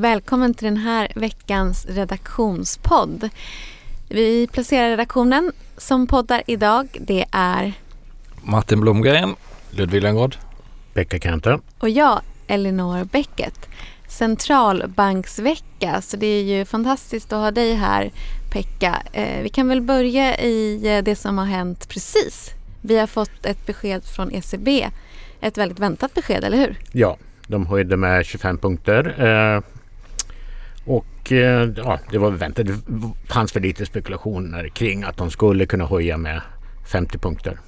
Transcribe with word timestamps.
Välkommen 0.00 0.54
till 0.54 0.64
den 0.64 0.76
här 0.76 1.08
veckans 1.14 1.86
redaktionspodd. 1.86 3.28
Vi 4.08 4.46
placerar 4.46 4.90
redaktionen 4.90 5.52
som 5.76 6.06
poddar 6.06 6.42
idag. 6.46 6.88
Det 7.00 7.24
är 7.30 7.72
Martin 8.42 8.80
Blomgren, 8.80 9.34
Ludvig 9.70 10.02
Lenngård, 10.02 10.36
Pekka 10.94 11.18
Kenter 11.18 11.60
och 11.78 11.88
jag, 11.88 12.20
Elinor 12.46 13.04
Bäcket. 13.04 13.68
Centralbanksvecka, 14.08 16.00
så 16.00 16.16
det 16.16 16.26
är 16.26 16.42
ju 16.42 16.64
fantastiskt 16.64 17.32
att 17.32 17.38
ha 17.38 17.50
dig 17.50 17.74
här 17.74 18.12
Pekka. 18.52 19.02
Eh, 19.12 19.42
vi 19.42 19.48
kan 19.48 19.68
väl 19.68 19.80
börja 19.80 20.38
i 20.38 20.88
eh, 20.96 21.04
det 21.04 21.16
som 21.16 21.38
har 21.38 21.46
hänt 21.46 21.88
precis. 21.88 22.50
Vi 22.80 22.98
har 22.98 23.06
fått 23.06 23.46
ett 23.46 23.66
besked 23.66 24.04
från 24.04 24.30
ECB. 24.30 24.90
Ett 25.40 25.58
väldigt 25.58 25.78
väntat 25.78 26.14
besked, 26.14 26.44
eller 26.44 26.58
hur? 26.58 26.78
Ja, 26.92 27.16
de 27.46 27.66
höjde 27.66 27.96
med 27.96 28.26
25 28.26 28.58
punkter. 28.58 29.14
Och 30.86 31.32
eh, 31.32 31.70
ja, 31.76 31.98
det 32.10 32.18
var 32.18 32.30
väntat. 32.30 32.66
Det 32.66 32.78
fanns 33.28 33.52
för 33.52 33.60
lite 33.60 33.86
spekulationer 33.86 34.68
kring 34.68 35.02
att 35.02 35.16
de 35.16 35.30
skulle 35.30 35.66
kunna 35.66 35.86
höja 35.86 36.16
med 36.16 36.40
50 36.92 37.18
punkter. 37.18 37.58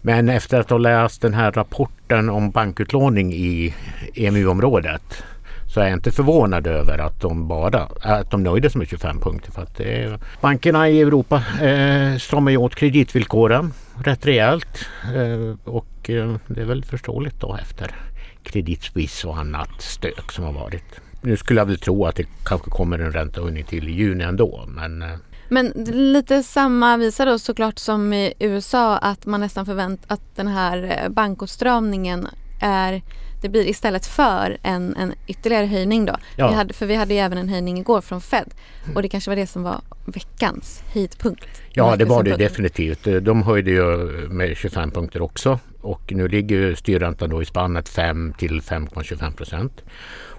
Men 0.00 0.28
efter 0.28 0.60
att 0.60 0.70
ha 0.70 0.78
läst 0.78 1.22
den 1.22 1.34
här 1.34 1.52
rapporten 1.52 2.30
om 2.30 2.50
bankutlåning 2.50 3.32
i 3.32 3.74
EMU-området 4.14 5.24
så 5.66 5.80
är 5.80 5.84
jag 5.84 5.92
inte 5.92 6.12
förvånad 6.12 6.66
över 6.66 6.98
att 6.98 7.20
de 7.20 7.48
bara 7.48 7.88
att 8.02 8.30
de 8.30 8.42
nöjde 8.42 8.70
sig 8.70 8.78
med 8.78 8.88
25 8.88 9.20
punkter. 9.20 9.52
För 9.52 9.62
att 9.62 9.80
är, 9.80 10.18
bankerna 10.40 10.88
i 10.88 11.00
Europa 11.00 11.42
eh, 11.62 12.18
stramar 12.18 12.50
ju 12.50 12.56
åt 12.56 12.74
kreditvillkoren 12.74 13.72
rätt 14.04 14.26
rejält. 14.26 14.86
Eh, 15.14 15.68
och 15.72 16.10
eh, 16.10 16.36
det 16.46 16.60
är 16.60 16.64
väl 16.64 16.84
förståeligt 16.84 17.40
då 17.40 17.56
efter 17.62 17.94
Credit 18.42 18.82
Suisse 18.82 19.28
och 19.28 19.38
annat 19.38 19.80
stök 19.82 20.32
som 20.32 20.44
har 20.44 20.52
varit. 20.52 21.00
Nu 21.22 21.36
skulle 21.36 21.60
jag 21.60 21.66
väl 21.66 21.78
tro 21.78 22.06
att 22.06 22.16
det 22.16 22.26
kanske 22.44 22.70
kommer 22.70 22.98
en 22.98 23.12
räntehöjning 23.12 23.64
till 23.64 23.88
i 23.88 23.92
juni 23.92 24.24
ändå. 24.24 24.64
Men, 24.68 25.02
eh, 25.02 25.08
Men 25.48 25.66
lite 25.86 26.42
samma 26.42 26.96
visa 26.96 27.24
då 27.24 27.38
såklart 27.38 27.78
som 27.78 28.12
i 28.12 28.34
USA 28.38 28.96
att 28.96 29.26
man 29.26 29.40
nästan 29.40 29.66
förväntar 29.66 30.14
att 30.14 30.36
den 30.36 30.48
här 30.48 31.02
eh, 31.04 31.08
bankåtstramningen 31.08 32.28
är 32.60 33.02
det 33.42 33.48
blir 33.48 33.68
istället 33.68 34.06
för 34.06 34.56
en, 34.62 34.96
en 34.96 35.14
ytterligare 35.26 35.66
höjning 35.66 36.06
då. 36.06 36.16
Ja. 36.36 36.48
Vi 36.48 36.54
hade, 36.54 36.74
för 36.74 36.86
vi 36.86 36.94
hade 36.94 37.14
ju 37.14 37.20
även 37.20 37.38
en 37.38 37.48
höjning 37.48 37.78
igår 37.78 38.00
från 38.00 38.20
Fed 38.20 38.54
och 38.94 39.02
det 39.02 39.08
kanske 39.08 39.30
var 39.30 39.36
det 39.36 39.46
som 39.46 39.62
var 39.62 39.80
veckans 40.06 40.82
höjdpunkt. 40.92 41.46
Ja, 41.72 41.96
det 41.96 42.04
var 42.04 42.22
det 42.22 42.36
definitivt. 42.36 43.24
De 43.24 43.42
höjde 43.42 43.70
ju 43.70 43.86
med 44.28 44.56
25 44.56 44.90
punkter 44.90 45.22
också 45.22 45.58
och 45.80 46.12
nu 46.12 46.28
ligger 46.28 46.74
styrräntan 46.74 47.30
då 47.30 47.42
i 47.42 47.44
spannet 47.44 47.88
5 47.88 48.34
till 48.38 48.60
5,25 48.60 49.36
procent. 49.36 49.82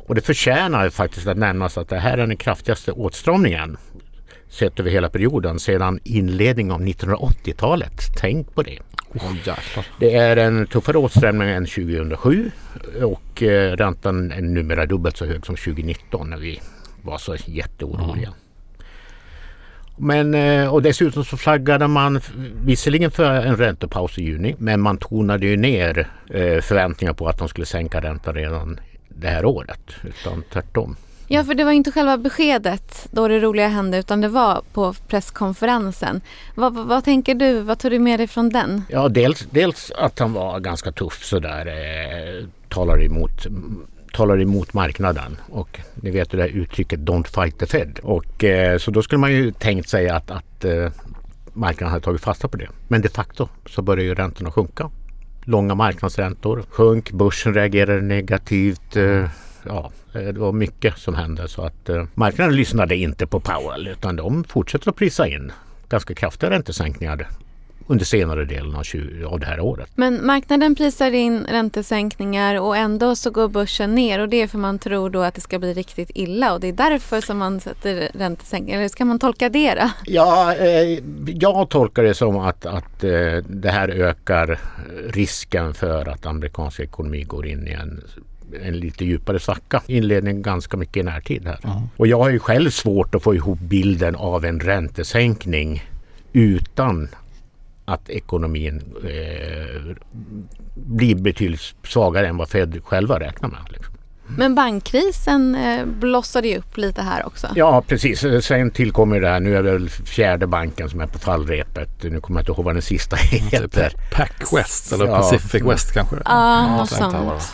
Och 0.07 0.15
det 0.15 0.21
förtjänar 0.21 0.89
faktiskt 0.89 1.27
att 1.27 1.37
nämnas 1.37 1.77
att 1.77 1.89
det 1.89 1.99
här 1.99 2.17
är 2.17 2.27
den 2.27 2.37
kraftigaste 2.37 2.91
åtstramningen 2.91 3.77
sett 4.49 4.79
över 4.79 4.91
hela 4.91 5.09
perioden 5.09 5.59
sedan 5.59 5.99
inledningen 6.03 6.71
av 6.71 6.81
1980-talet. 6.81 8.01
Tänk 8.17 8.55
på 8.55 8.63
det. 8.63 8.79
oh. 9.13 9.33
Det 9.99 10.15
är 10.15 10.37
en 10.37 10.67
tuffare 10.67 10.97
åtstramning 10.97 11.49
än 11.49 11.65
2007 11.65 12.51
och 13.01 13.43
eh, 13.43 13.75
räntan 13.75 14.31
är 14.31 14.41
numera 14.41 14.85
dubbelt 14.85 15.17
så 15.17 15.25
hög 15.25 15.45
som 15.45 15.55
2019 15.55 16.29
när 16.29 16.37
vi 16.37 16.61
var 17.01 17.17
så 17.17 17.35
jätteoroliga. 17.45 18.33
Men, 19.97 20.33
eh, 20.33 20.73
och 20.73 20.81
dessutom 20.81 21.25
så 21.25 21.37
flaggade 21.37 21.87
man 21.87 22.21
visserligen 22.65 23.11
för 23.11 23.31
en 23.31 23.57
räntepaus 23.57 24.17
i 24.17 24.23
juni 24.23 24.55
men 24.57 24.81
man 24.81 24.97
tonade 24.97 25.45
ju 25.45 25.57
ner 25.57 26.07
eh, 26.29 26.61
förväntningar 26.61 27.13
på 27.13 27.27
att 27.27 27.37
de 27.37 27.47
skulle 27.47 27.65
sänka 27.65 28.01
räntan 28.01 28.35
redan 28.35 28.79
det 29.15 29.27
här 29.27 29.45
året. 29.45 29.81
Utan 30.03 30.43
tvärtom. 30.53 30.95
Ja, 31.27 31.43
för 31.43 31.53
det 31.53 31.63
var 31.63 31.71
inte 31.71 31.91
själva 31.91 32.17
beskedet 32.17 33.07
då 33.11 33.27
det 33.27 33.39
roliga 33.39 33.67
hände 33.67 33.97
utan 33.97 34.21
det 34.21 34.27
var 34.27 34.61
på 34.73 34.93
presskonferensen. 35.07 36.21
Vad, 36.55 36.73
vad, 36.73 36.87
vad 36.87 37.03
tänker 37.03 37.35
du? 37.35 37.59
Vad 37.59 37.79
tog 37.79 37.91
du 37.91 37.99
med 37.99 38.19
dig 38.19 38.27
från 38.27 38.49
den? 38.49 38.83
Ja, 38.89 39.09
dels, 39.09 39.47
dels 39.51 39.91
att 39.91 40.19
han 40.19 40.33
var 40.33 40.59
ganska 40.59 40.91
tuff 40.91 41.23
sådär. 41.23 41.65
Eh, 41.67 42.47
talar, 42.69 43.03
emot, 43.03 43.47
talar 44.13 44.41
emot 44.41 44.73
marknaden. 44.73 45.37
Och 45.49 45.79
ni 45.95 46.11
vet 46.11 46.31
det 46.31 46.37
där 46.37 46.47
uttrycket 46.47 46.99
Don't 46.99 47.27
fight 47.27 47.59
the 47.59 47.65
Fed. 47.65 47.99
Och, 48.03 48.43
eh, 48.43 48.77
så 48.77 48.91
då 48.91 49.01
skulle 49.01 49.19
man 49.19 49.31
ju 49.31 49.51
tänkt 49.51 49.89
sig 49.89 50.09
att, 50.09 50.31
att 50.31 50.65
eh, 50.65 50.91
marknaden 51.53 51.91
hade 51.91 52.05
tagit 52.05 52.21
fasta 52.21 52.47
på 52.47 52.57
det. 52.57 52.67
Men 52.87 53.01
de 53.01 53.09
facto 53.09 53.47
så 53.65 53.81
började 53.81 54.03
ju 54.03 54.15
räntorna 54.15 54.51
sjunka. 54.51 54.89
Långa 55.45 55.75
marknadsräntor. 55.75 56.63
Sjönk, 56.69 57.11
börsen 57.11 57.53
reagerade 57.53 58.01
negativt. 58.01 58.95
Eh, 58.95 59.29
ja, 59.65 59.91
eh, 60.13 60.21
det 60.21 60.39
var 60.39 60.51
mycket 60.51 60.97
som 60.97 61.15
hände. 61.15 61.47
Så 61.47 61.61
att 61.61 61.89
eh, 61.89 62.05
marknaden 62.13 62.55
lyssnade 62.55 62.95
inte 62.95 63.27
på 63.27 63.39
Powell 63.39 63.87
utan 63.87 64.15
de 64.15 64.43
fortsätter 64.43 64.89
att 64.89 64.95
prisa 64.95 65.27
in. 65.27 65.51
Ganska 65.89 66.15
kraftiga 66.15 66.49
räntesänkningar 66.49 67.27
under 67.87 68.05
senare 68.05 68.45
delen 68.45 68.75
av, 68.75 68.83
20, 68.83 69.25
av 69.25 69.39
det 69.39 69.45
här 69.45 69.59
året. 69.59 69.89
Men 69.95 70.25
marknaden 70.25 70.75
prisar 70.75 71.11
in 71.11 71.45
räntesänkningar 71.49 72.61
och 72.61 72.77
ändå 72.77 73.15
så 73.15 73.31
går 73.31 73.47
börsen 73.47 73.95
ner 73.95 74.19
och 74.19 74.29
det 74.29 74.41
är 74.41 74.47
för 74.47 74.57
man 74.57 74.79
tror 74.79 75.09
då 75.09 75.21
att 75.21 75.35
det 75.35 75.41
ska 75.41 75.59
bli 75.59 75.73
riktigt 75.73 76.11
illa 76.13 76.53
och 76.53 76.59
det 76.59 76.67
är 76.67 76.73
därför 76.73 77.21
som 77.21 77.37
man 77.37 77.59
sätter 77.59 78.11
räntesänkningar. 78.13 78.79
Eller 78.79 78.89
ska 78.89 79.05
man 79.05 79.19
tolka 79.19 79.49
det 79.49 79.75
då? 79.75 79.89
Ja, 80.05 80.55
eh, 80.55 80.99
jag 81.25 81.69
tolkar 81.69 82.03
det 82.03 82.13
som 82.13 82.37
att, 82.37 82.65
att 82.65 83.03
eh, 83.03 83.37
det 83.47 83.71
här 83.71 83.89
ökar 83.89 84.59
risken 85.09 85.73
för 85.73 86.09
att 86.09 86.25
amerikansk 86.25 86.79
ekonomi 86.79 87.23
går 87.23 87.47
in 87.47 87.67
i 87.67 87.71
en 87.71 88.03
en 88.61 88.79
lite 88.79 89.05
djupare 89.05 89.39
svacka. 89.39 89.81
Inledningen 89.87 90.41
ganska 90.41 90.77
mycket 90.77 90.97
i 90.97 91.03
närtid 91.03 91.45
här. 91.45 91.59
Och 91.97 92.07
jag 92.07 92.19
har 92.19 92.29
ju 92.29 92.39
själv 92.39 92.69
svårt 92.69 93.15
att 93.15 93.23
få 93.23 93.35
ihop 93.35 93.59
bilden 93.59 94.15
av 94.15 94.45
en 94.45 94.59
räntesänkning 94.59 95.83
utan 96.33 97.07
att 97.85 98.09
ekonomin 98.09 98.81
eh, 99.03 99.95
blir 100.75 101.15
betydligt 101.15 101.61
svagare 101.87 102.27
än 102.27 102.37
vad 102.37 102.49
Fed 102.49 102.81
själva 102.83 103.19
räknar 103.19 103.49
med. 103.49 103.59
Liksom. 103.69 103.93
Men 104.37 104.55
bankkrisen 104.55 105.55
eh, 105.55 105.85
blossade 105.85 106.47
ju 106.47 106.57
upp 106.57 106.77
lite 106.77 107.01
här 107.01 107.25
också. 107.25 107.47
Ja 107.55 107.83
precis. 107.87 108.25
Sen 108.45 108.71
tillkommer 108.71 109.19
det 109.21 109.27
här. 109.29 109.39
Nu 109.39 109.55
är 109.57 109.63
det 109.63 109.71
väl 109.71 109.89
fjärde 109.89 110.47
banken 110.47 110.89
som 110.89 111.01
är 111.01 111.07
på 111.07 111.19
fallrepet. 111.19 112.03
Nu 112.03 112.21
kommer 112.21 112.39
jag 112.39 112.41
inte 112.41 112.51
ihåg 112.51 112.65
vad 112.65 112.75
den 112.75 112.81
sista 112.81 113.15
heter. 113.21 113.93
Pac 114.11 114.53
West 114.57 114.93
eller 114.93 115.05
Ja. 115.05 115.17
Pacific 115.17 115.61
West 115.63 115.93
kanske? 115.93 116.15
Ja, 116.25 116.77
något 116.77 116.89
sånt. 116.89 117.53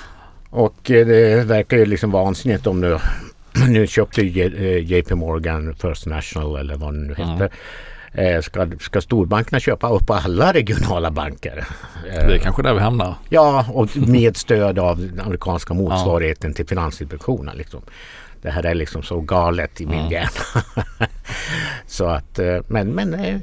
Och 0.50 0.92
eh, 0.92 1.08
det 1.08 1.44
verkar 1.44 1.78
ju 1.78 1.86
liksom 1.86 2.12
vansinnigt 2.12 2.68
om 2.68 2.82
nu 2.82 2.98
nu 3.68 3.88
köpte 3.88 4.22
ju 4.22 4.30
J- 4.30 4.58
eh, 4.78 4.92
JP 4.92 5.16
Morgan 5.16 5.76
First 5.76 6.06
National 6.06 6.56
eller 6.56 6.76
vad 6.76 6.94
det 6.94 7.00
nu 7.00 7.16
heter. 7.16 7.44
Eh, 7.44 7.50
Ska, 8.44 8.68
ska 8.80 9.02
storbankerna 9.02 9.60
köpa 9.60 9.90
upp 9.90 10.10
alla 10.10 10.54
regionala 10.54 11.12
banker? 11.12 11.58
Eh, 12.10 12.28
Det 12.28 12.34
är 12.36 12.38
kanske 12.38 12.62
där 12.64 12.74
vi 12.74 12.80
hamnar. 12.80 13.16
Ja, 13.30 13.66
och 13.74 13.98
med 13.98 14.38
stöd 14.38 14.80
av 14.80 14.98
den 14.98 15.20
amerikanska 15.20 15.74
motsvarigheten 15.74 16.54
till 16.54 16.68
Finansinspektionen. 16.68 17.58
Liksom. 17.58 17.82
Det 18.42 18.50
här 18.50 18.66
är 18.66 18.76
liksom 18.76 19.04
så 19.04 19.22
galet 19.22 19.82
i 19.82 19.86
min 19.86 20.10
hjärna. 20.10 20.64
så 21.88 22.06
att, 22.06 22.40
eh, 22.40 22.58
men, 22.68 22.88
men 22.88 23.14
eh, 23.14 23.38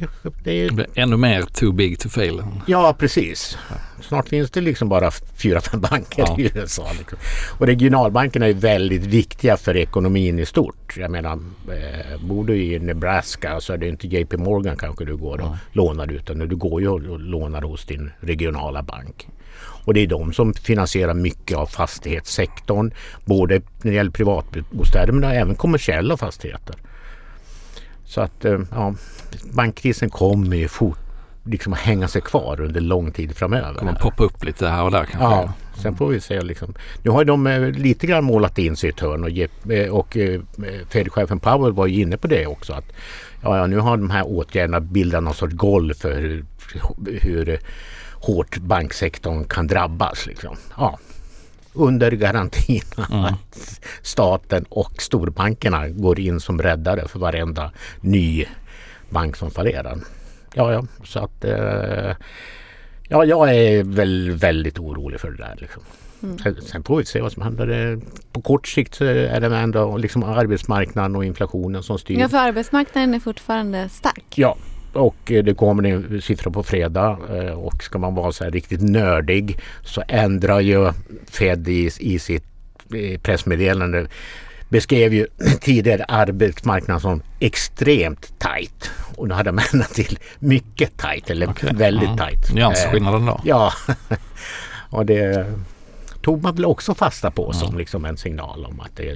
det 0.45 0.51
är 0.53 0.71
blir 0.73 0.87
ännu 0.95 1.17
mer 1.17 1.43
too 1.43 1.73
big 1.73 1.99
to 1.99 2.09
fail. 2.09 2.43
Ja, 2.67 2.97
precis. 2.99 3.59
Snart 4.01 4.29
finns 4.29 4.51
det 4.51 4.61
liksom 4.61 4.89
bara 4.89 5.11
fyra, 5.11 5.61
fem 5.61 5.81
banker 5.81 6.25
Ja. 6.27 6.37
i 6.39 6.51
USA. 6.55 6.87
Liksom. 6.99 7.19
Och 7.59 7.67
regionalbankerna 7.67 8.47
är 8.47 8.53
väldigt 8.55 9.07
viktiga 9.07 9.57
för 9.57 9.77
ekonomin 9.77 10.39
i 10.39 10.47
stort. 10.47 10.95
Jag 10.97 11.11
menar, 11.11 11.33
eh, 11.33 12.21
bor 12.21 12.45
du 12.45 12.57
i 12.63 12.79
Nebraska 12.79 13.61
så 13.61 13.73
är 13.73 13.79
det 13.79 13.89
inte 13.89 14.07
JP 14.09 14.37
Morgan 14.37 14.77
kanske 14.77 15.05
du 15.05 15.17
går 15.17 15.41
och 15.41 15.57
lånar 15.73 16.13
utan 16.13 16.39
du 16.39 16.57
går 16.57 16.81
ju 16.81 16.89
och 16.89 17.21
lånar 17.21 17.63
hos 17.63 17.85
din 17.85 18.11
regionala 18.21 18.83
bank. 18.83 19.29
Och 19.59 19.95
det 19.95 20.01
är 20.01 20.07
de 20.07 20.33
som 20.33 20.55
finansierar 20.55 21.15
mycket 21.15 21.57
av 21.57 21.67
fastighetssektorn. 21.67 22.91
Både 23.25 23.55
när 23.83 23.91
det 23.91 23.97
gäller 23.97 24.11
privatbostäder 24.11 25.13
men 25.13 25.31
även 25.31 25.55
kommersiella 25.55 26.17
fastigheter. 26.17 26.77
Så 28.07 28.21
att 28.21 28.45
eh, 28.45 28.61
ja, 28.71 28.95
bankkrisen 29.53 30.11
kommer 30.11 30.57
ju 30.57 30.69
fort 30.69 30.99
liksom 31.45 31.73
att 31.73 31.79
hänga 31.79 32.09
sig 32.09 32.23
kvar 32.23 32.61
under 32.61 32.81
lång 32.81 33.13
tid 33.13 33.37
framöver. 33.37 33.75
Kommer 33.75 33.93
poppa 33.93 34.25
upp 34.25 34.45
lite 34.45 34.69
här 34.69 34.83
och 34.83 34.91
där 34.91 35.05
kanske. 35.05 35.37
Ja, 35.37 35.53
sen 35.83 35.97
får 35.97 36.09
vi 36.09 36.21
se. 36.21 36.41
Liksom. 36.41 36.75
Nu 37.03 37.11
har 37.11 37.25
de 37.25 37.47
eh, 37.47 37.61
lite 37.71 38.07
grann 38.07 38.25
målat 38.25 38.59
in 38.59 38.77
sig 38.77 38.91
i 38.91 38.93
ett 38.93 39.01
hörn 39.01 39.25
och, 39.25 39.31
eh, 39.73 39.91
och 39.91 40.17
Fed-chefen 40.91 41.41
Powell 41.41 41.73
var 41.73 41.87
ju 41.87 42.03
inne 42.03 42.17
på 42.17 42.27
det 42.27 42.47
också. 42.47 42.73
att 42.73 42.93
ja, 43.43 43.59
ja, 43.59 43.67
Nu 43.67 43.79
har 43.79 43.97
de 43.97 44.11
här 44.11 44.27
åtgärderna 44.27 44.81
bildat 44.81 45.23
någon 45.23 45.35
sorts 45.35 45.55
golv 45.55 45.95
för 45.95 46.21
hur, 46.21 46.45
hur 47.21 47.59
hårt 48.13 48.59
banksektorn 48.59 49.45
kan 49.45 49.67
drabbas. 49.67 50.27
Liksom. 50.27 50.57
Ja, 50.77 50.99
under 51.77 52.11
garantin 52.11 52.83
att 53.09 53.81
staten 54.03 54.65
och 54.69 55.03
storbankerna 55.03 55.89
går 55.89 56.21
in 56.21 56.41
som 56.41 56.63
räddare 56.63 57.09
för 57.09 57.19
varenda 57.19 57.73
ny 58.01 58.45
bank 59.11 59.37
som 59.37 59.51
fallerar. 59.51 59.99
Ja, 60.55 60.73
ja, 60.73 60.85
så 61.05 61.19
att 61.19 61.45
eh, 61.45 62.17
ja, 63.09 63.25
jag 63.25 63.55
är 63.55 63.85
väl 63.85 64.31
väldigt 64.31 64.79
orolig 64.79 65.21
för 65.21 65.31
det 65.31 65.37
där. 65.37 65.57
Liksom. 65.61 65.83
Mm. 66.23 66.39
Sen- 66.63 66.85
får 66.85 66.97
vi 66.97 67.05
se 67.05 67.21
vad 67.21 67.33
som 67.33 67.43
händer. 67.43 67.99
På 68.33 68.41
kort 68.41 68.69
sikt 68.69 68.95
så 68.95 69.05
är 69.05 69.41
det 69.41 69.57
ändå 69.57 69.97
liksom 69.97 70.23
arbetsmarknaden 70.23 71.17
och 71.17 71.25
inflationen 71.25 71.83
som 71.83 71.99
styr. 71.99 72.19
Ja, 72.19 72.29
för 72.29 72.39
arbetsmarknaden 72.39 73.15
är 73.15 73.21
fortfarande 73.21 73.89
stark. 73.89 74.25
Ja, 74.35 74.57
och 74.97 75.33
eh, 75.33 75.45
det 75.45 75.55
kommer 75.55 75.87
en 75.87 76.23
siffra 76.23 76.51
på 76.51 76.63
fredag 76.63 77.19
eh, 77.31 77.53
och 77.53 77.83
ska 77.83 77.99
man 77.99 78.15
vara 78.15 78.33
så 78.33 78.45
här 78.45 78.51
riktigt 78.51 78.83
nördig 78.83 79.59
så 79.85 80.03
ändrar 80.09 80.61
ju 80.61 80.93
Fed 81.31 81.69
i, 81.69 81.91
i 81.99 82.19
sitt 82.19 82.45
eh, 82.95 83.21
pressmeddelande 83.21 84.07
beskrev 84.69 85.15
ju 85.15 85.27
tidigare 85.61 86.05
arbetsmarknaden 86.05 87.01
som 87.01 87.23
extremt 87.41 88.39
tajt 88.39 88.91
och 89.17 89.29
nu 89.29 89.35
hade 89.35 89.51
de 89.51 89.59
ändrat 89.73 89.95
till 89.95 90.19
mycket 90.39 90.97
tajt 90.97 91.31
eller 91.31 91.51
Okej, 91.51 91.71
väldigt 91.75 92.09
ja. 92.09 92.17
tajt. 92.17 92.55
Nyansskillnaden 92.55 93.27
då? 93.27 93.41
Ja, 93.45 93.73
och 94.91 95.07
det 95.07 95.47
tog 96.23 96.43
man 96.43 96.55
väl 96.55 96.65
också 96.65 96.95
fasta 96.95 97.31
på 97.31 97.53
som 97.53 97.79
liksom 97.79 98.05
en 98.05 98.17
signal 98.17 98.65
om 98.65 98.81
att 98.81 98.97
det 98.97 99.15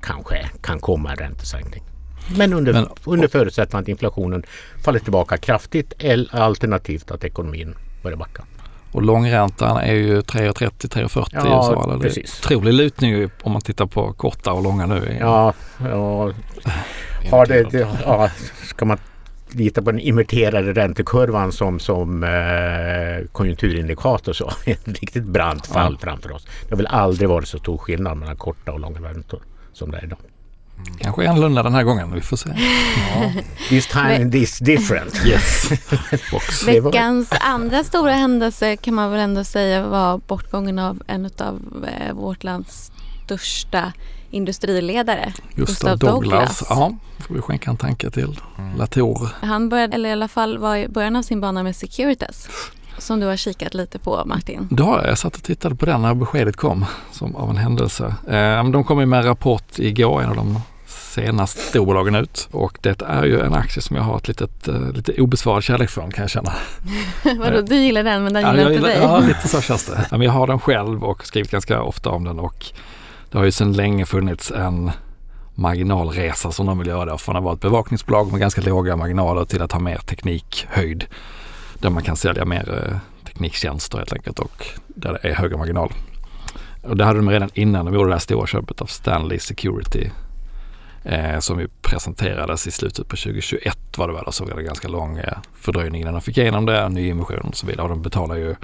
kanske 0.00 0.48
kan 0.62 0.80
komma 0.80 1.10
en 1.10 1.16
räntesänkning. 1.16 1.82
Men 2.36 2.52
under, 2.52 2.72
Men- 2.72 2.88
under 3.04 3.28
förutsättning 3.28 3.82
att 3.82 3.88
inflationen 3.88 4.42
faller 4.84 4.98
tillbaka 4.98 5.36
kraftigt 5.36 5.92
eller 5.98 6.36
alternativt 6.36 7.10
att 7.10 7.24
ekonomin 7.24 7.74
börjar 8.02 8.16
backa. 8.16 8.44
Och 8.92 9.02
långräntan 9.02 9.76
är 9.76 9.94
ju 9.94 10.20
3,30, 10.20 10.88
3,40 10.88 11.26
Ja, 11.32 11.40
i 11.40 11.48
USA. 11.48 11.84
eller? 11.84 12.02
Det 12.02 12.16
är. 12.16 12.22
Otrolig 12.22 12.74
lutning 12.74 13.30
om 13.42 13.52
man 13.52 13.62
tittar 13.62 13.86
på 13.86 14.12
korta 14.12 14.52
och 14.52 14.62
långa 14.62 14.86
nu. 14.86 15.16
Ja, 15.20 15.52
ja, 15.78 16.32
har 17.30 17.46
det, 17.46 17.62
det, 17.70 17.88
ja 18.04 18.30
ska 18.64 18.84
man 18.84 18.98
lita 19.50 19.82
på 19.82 19.90
den 19.90 20.00
inverterade 20.00 20.72
räntekurvan 20.72 21.52
som, 21.52 21.78
som 21.80 22.24
eh, 22.24 23.26
konjunkturindikator 23.32 24.32
så 24.32 24.50
ett 24.66 24.88
riktigt 24.88 25.24
brant 25.24 25.66
fall 25.66 25.98
framför 25.98 26.32
oss. 26.32 26.44
Det 26.44 26.70
har 26.70 26.76
väl 26.76 26.86
aldrig 26.86 27.28
varit 27.28 27.48
så 27.48 27.58
stor 27.58 27.78
skillnad 27.78 28.16
mellan 28.16 28.36
korta 28.36 28.72
och 28.72 28.80
långa 28.80 29.00
räntor 29.00 29.42
som 29.72 29.90
det 29.90 29.98
är 29.98 30.04
idag. 30.04 30.18
Kanske 30.98 31.30
annorlunda 31.30 31.62
den 31.62 31.74
här 31.74 31.82
gången, 31.82 32.12
vi 32.14 32.20
får 32.20 32.36
se. 32.36 32.50
This 33.68 33.86
time 33.86 34.38
is 34.38 34.58
different. 34.58 35.20
Yes. 35.26 35.70
Veckans 36.66 37.28
andra 37.40 37.84
stora 37.84 38.12
händelse 38.12 38.76
kan 38.76 38.94
man 38.94 39.10
väl 39.10 39.20
ändå 39.20 39.44
säga 39.44 39.88
var 39.88 40.18
bortgången 40.18 40.78
av 40.78 41.02
en 41.06 41.30
av 41.38 41.86
eh, 41.86 42.14
vårt 42.14 42.44
lands 42.44 42.92
största 43.24 43.92
industriledare. 44.30 45.32
Gustav 45.54 45.66
Gustav 45.66 45.98
Douglas. 45.98 46.58
Douglas. 46.58 46.66
Ja, 46.68 46.92
får 47.18 47.34
vi 47.34 47.40
skänka 47.40 47.70
en 47.70 47.76
tanke 47.76 48.10
till. 48.10 48.40
Latour. 48.78 49.28
Han 49.40 49.68
började, 49.68 49.94
eller 49.94 50.08
i 50.08 50.12
alla 50.12 50.28
fall 50.28 50.58
var 50.58 50.76
i 50.76 50.88
början 50.88 51.16
av 51.16 51.22
sin 51.22 51.40
bana 51.40 51.62
med 51.62 51.76
Securitas. 51.76 52.48
Som 52.98 53.20
du 53.20 53.26
har 53.26 53.36
kikat 53.36 53.74
lite 53.74 53.98
på 53.98 54.22
Martin. 54.26 54.68
Då 54.70 54.84
har 54.84 54.98
jag, 54.98 55.10
jag 55.10 55.18
satt 55.18 55.36
och 55.36 55.42
tittade 55.42 55.74
på 55.74 55.86
den 55.86 56.02
när 56.02 56.14
beskedet 56.14 56.56
kom 56.56 56.84
som 57.12 57.36
av 57.36 57.50
en 57.50 57.56
händelse. 57.56 58.14
Eh, 58.28 58.70
de 58.70 58.84
kom 58.84 59.08
med 59.10 59.18
en 59.18 59.24
rapport 59.24 59.78
igår, 59.78 60.22
en 60.22 60.28
av 60.28 60.36
de 60.36 60.60
senaste 61.14 61.60
storbolagen 61.60 62.14
ut. 62.14 62.48
Och 62.50 62.78
det 62.80 63.02
är 63.02 63.24
ju 63.24 63.40
en 63.40 63.54
aktie 63.54 63.82
som 63.82 63.96
jag 63.96 64.02
har 64.02 64.16
ett 64.16 64.28
litet, 64.28 64.68
eh, 64.68 64.92
lite 64.92 65.12
obesvarad 65.12 65.64
kärlek 65.64 65.90
för 65.90 66.00
kan 66.10 66.22
jag 66.22 66.30
känna. 66.30 66.52
Vadå, 67.38 67.60
du 67.60 67.76
gillar 67.76 68.02
den 68.02 68.24
men 68.24 68.32
den 68.32 68.42
gillar 68.42 68.62
jag 68.62 68.72
inte 68.74 68.86
dig? 68.88 68.98
Ja, 69.02 69.18
lite 69.18 69.48
så 69.48 69.60
känns 69.60 69.86
det. 69.86 70.06
Ja, 70.10 70.16
men 70.16 70.22
jag 70.26 70.32
har 70.32 70.46
den 70.46 70.60
själv 70.60 71.04
och 71.04 71.26
skrivit 71.26 71.50
ganska 71.50 71.82
ofta 71.82 72.10
om 72.10 72.24
den 72.24 72.38
och 72.38 72.66
det 73.30 73.38
har 73.38 73.44
ju 73.44 73.52
sedan 73.52 73.72
länge 73.72 74.06
funnits 74.06 74.50
en 74.50 74.90
marginalresa 75.54 76.52
som 76.52 76.66
de 76.66 76.78
vill 76.78 76.88
göra 76.88 77.18
från 77.18 77.36
att 77.36 77.42
vara 77.42 77.54
ett 77.54 77.60
bevakningsbolag 77.60 78.30
med 78.30 78.40
ganska 78.40 78.60
låga 78.60 78.96
marginaler 78.96 79.44
till 79.44 79.62
att 79.62 79.72
ha 79.72 79.80
mer 79.80 79.98
teknikhöjd. 79.98 81.04
Där 81.78 81.90
man 81.90 82.02
kan 82.02 82.16
sälja 82.16 82.44
mer 82.44 82.84
eh, 82.90 82.98
tekniktjänster 83.26 83.98
helt 83.98 84.12
enkelt 84.12 84.38
och 84.38 84.66
där 84.86 85.18
det 85.22 85.28
är 85.28 85.34
högre 85.34 85.56
marginal. 85.56 85.92
Och 86.82 86.96
det 86.96 87.04
hade 87.04 87.18
de 87.18 87.30
redan 87.30 87.50
innan 87.54 87.84
de 87.84 87.94
gjorde 87.94 88.08
det 88.08 88.14
här 88.14 88.20
stora 88.20 88.46
köpet 88.46 88.80
av 88.80 88.86
Stanley 88.86 89.38
Security 89.38 90.10
eh, 91.04 91.38
som 91.38 91.60
ju 91.60 91.68
presenterades 91.82 92.66
i 92.66 92.70
slutet 92.70 93.08
på 93.08 93.16
2021 93.16 93.78
var 93.96 94.08
det 94.08 94.14
väl 94.14 94.24
och 94.24 94.34
så 94.34 94.44
var 94.44 94.56
det 94.56 94.62
ganska 94.62 94.88
lång 94.88 95.18
eh, 95.18 95.38
fördröjning 95.54 96.00
innan 96.00 96.12
de 96.12 96.22
fick 96.22 96.38
igenom 96.38 96.66
det, 96.66 96.88
nyemission 96.88 97.40
och 97.40 97.56
så 97.56 97.66
vidare. 97.66 97.82
Och 97.82 97.88
de 97.88 98.02
betalar 98.02 98.36
ju 98.36 98.54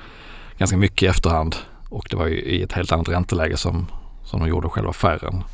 ganska 0.59 0.77
mycket 0.77 1.03
i 1.03 1.07
efterhand 1.07 1.57
och 1.89 2.07
det 2.11 2.17
var 2.17 2.27
ju 2.27 2.41
i 2.41 2.63
ett 2.63 2.73
helt 2.73 2.93
annat 2.93 3.09
ränteläge 3.09 3.57
som, 3.57 3.87
som 4.25 4.41
de 4.41 4.49
gjorde 4.49 4.69
själva 4.69 4.91
affären. 4.91 5.45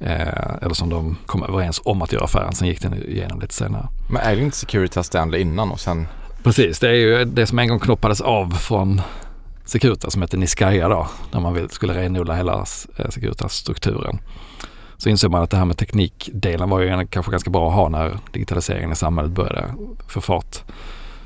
Eh, 0.00 0.54
eller 0.62 0.74
som 0.74 0.88
de 0.88 1.16
kom 1.26 1.42
överens 1.42 1.80
om 1.84 2.02
att 2.02 2.12
göra 2.12 2.24
affären. 2.24 2.52
Sen 2.52 2.68
gick 2.68 2.82
den 2.82 2.94
igenom 2.94 3.40
lite 3.40 3.54
senare. 3.54 3.88
Men 4.10 4.22
är 4.22 4.36
det 4.36 4.42
inte 4.42 4.56
Securitas 4.56 5.06
Stanley 5.06 5.40
innan 5.40 5.70
och 5.70 5.80
sen? 5.80 6.06
Precis, 6.44 6.78
det 6.78 6.88
är 6.88 6.94
ju 6.94 7.24
det 7.24 7.46
som 7.46 7.58
en 7.58 7.68
gång 7.68 7.78
knoppades 7.78 8.20
av 8.20 8.50
från 8.50 9.00
Securitas 9.64 10.12
som 10.12 10.22
heter 10.22 10.38
Niskaya 10.38 10.88
då. 10.88 11.08
När 11.32 11.40
man 11.40 11.68
skulle 11.68 11.94
renodla 11.94 12.34
hela 12.34 12.64
eh, 12.96 13.08
Securitas-strukturen. 13.10 14.18
Så 14.96 15.08
insåg 15.08 15.30
man 15.30 15.42
att 15.42 15.50
det 15.50 15.56
här 15.56 15.64
med 15.64 15.78
teknikdelen 15.78 16.70
var 16.70 16.80
ju 16.80 17.06
kanske 17.06 17.30
ganska 17.30 17.50
bra 17.50 17.68
att 17.68 17.74
ha 17.74 17.88
när 17.88 18.18
digitaliseringen 18.32 18.92
i 18.92 18.96
samhället 18.96 19.32
började 19.32 19.74
få 20.08 20.20
fart. 20.20 20.62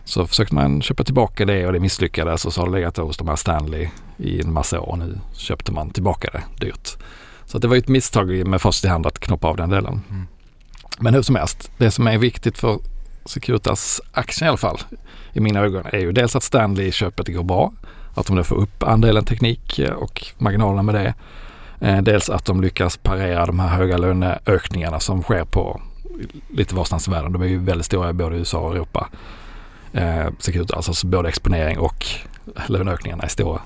Så 0.04 0.26
försökte 0.26 0.54
man 0.54 0.82
köpa 0.82 1.04
tillbaka 1.04 1.44
det 1.44 1.66
och 1.66 1.72
det 1.72 1.80
misslyckades 1.80 2.44
och 2.44 2.52
så 2.52 2.60
har 2.60 2.66
det 2.66 2.72
legat 2.72 2.96
hos 2.96 3.16
de 3.16 3.28
här 3.28 3.36
Stanley 3.36 3.88
i 4.16 4.40
en 4.40 4.52
massa 4.52 4.80
år. 4.80 4.96
Nu 4.96 5.20
köpte 5.32 5.72
man 5.72 5.90
tillbaka 5.90 6.30
det 6.32 6.66
dyrt. 6.66 6.96
Så 7.46 7.56
att 7.56 7.62
det 7.62 7.68
var 7.68 7.74
ju 7.74 7.78
ett 7.78 7.88
misstag 7.88 8.46
med 8.46 8.62
först 8.62 8.84
i 8.84 8.88
hand 8.88 9.06
att 9.06 9.18
knoppa 9.18 9.48
av 9.48 9.56
den 9.56 9.70
delen. 9.70 10.00
Mm. 10.10 10.26
Men 10.98 11.14
hur 11.14 11.22
som 11.22 11.36
helst, 11.36 11.70
det 11.78 11.90
som 11.90 12.06
är 12.06 12.18
viktigt 12.18 12.58
för 12.58 12.78
Securitas-aktien 13.28 14.46
i 14.46 14.48
alla 14.48 14.56
fall 14.56 14.78
i 15.32 15.40
mina 15.40 15.60
ögon 15.60 15.86
är 15.92 15.98
ju 15.98 16.12
dels 16.12 16.36
att 16.36 16.42
Stanley-köpet 16.42 17.28
går 17.34 17.42
bra. 17.42 17.72
Att 18.14 18.26
de 18.26 18.36
nu 18.36 18.44
får 18.44 18.56
upp 18.56 18.82
andelen 18.82 19.24
teknik 19.24 19.78
eh, 19.78 19.92
och 19.92 20.26
marginalerna 20.38 20.82
med 20.82 20.94
det. 20.94 21.14
Eh, 21.80 22.02
dels 22.02 22.30
att 22.30 22.44
de 22.44 22.60
lyckas 22.60 22.96
parera 22.96 23.46
de 23.46 23.60
här 23.60 23.68
höga 23.68 23.98
löneökningarna 23.98 25.00
som 25.00 25.22
sker 25.22 25.44
på 25.44 25.80
lite 26.48 26.74
varstans 26.74 27.08
i 27.08 27.10
världen. 27.10 27.32
De 27.32 27.42
är 27.42 27.46
ju 27.46 27.58
väldigt 27.58 27.86
stora 27.86 28.10
i 28.10 28.12
både 28.12 28.36
USA 28.36 28.58
och 28.58 28.74
Europa. 28.74 29.08
Eh, 29.92 30.26
Securitas, 30.38 30.88
alltså 30.88 31.06
både 31.06 31.28
exponering 31.28 31.78
och 31.78 32.06
löneökningarna 32.66 33.22
är 33.22 33.28
stora. 33.28 33.60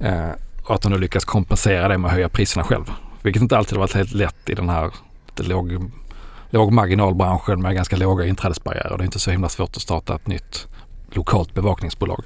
Eh, 0.00 0.30
och 0.64 0.74
att 0.74 0.82
de 0.82 0.92
nu 0.92 0.98
lyckas 0.98 1.24
kompensera 1.24 1.88
det 1.88 1.98
med 1.98 2.08
att 2.08 2.14
höja 2.14 2.28
priserna 2.28 2.64
själv. 2.64 2.92
Vilket 3.22 3.42
inte 3.42 3.58
alltid 3.58 3.72
har 3.72 3.80
varit 3.80 3.94
helt 3.94 4.12
lätt 4.12 4.50
i 4.50 4.54
den 4.54 4.68
här 4.68 4.90
lite 5.26 5.42
låg, 5.42 5.90
lågmarginalbranschen 6.50 7.62
med 7.62 7.74
ganska 7.74 7.96
låga 7.96 8.26
inträdesbarriärer. 8.26 8.98
Det 8.98 9.02
är 9.02 9.04
inte 9.04 9.18
så 9.18 9.30
himla 9.30 9.48
svårt 9.48 9.76
att 9.76 9.82
starta 9.82 10.14
ett 10.14 10.26
nytt 10.26 10.68
lokalt 11.10 11.54
bevakningsbolag. 11.54 12.24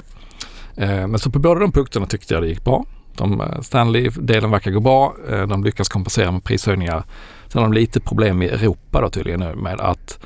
Eh, 0.77 1.07
men 1.07 1.19
så 1.19 1.31
på 1.31 1.39
båda 1.39 1.61
de 1.61 1.73
punkterna 1.73 2.07
tyckte 2.07 2.35
jag 2.35 2.43
det 2.43 2.49
gick 2.49 2.65
bra. 2.65 2.85
De, 3.17 3.41
eh, 3.41 3.61
Stanley-delen 3.61 4.51
verkar 4.51 4.71
gå 4.71 4.81
bra. 4.81 5.15
Eh, 5.31 5.47
de 5.47 5.65
lyckas 5.65 5.89
kompensera 5.89 6.31
med 6.31 6.45
prishöjningar. 6.45 7.05
Sen 7.49 7.63
har 7.63 7.69
de 7.69 7.73
lite 7.73 8.01
problem 8.01 8.43
i 8.43 8.47
Europa 8.47 9.01
då 9.01 9.11
tydligen 9.11 9.41
nu 9.41 9.55
med 9.55 9.81
att 9.81 10.19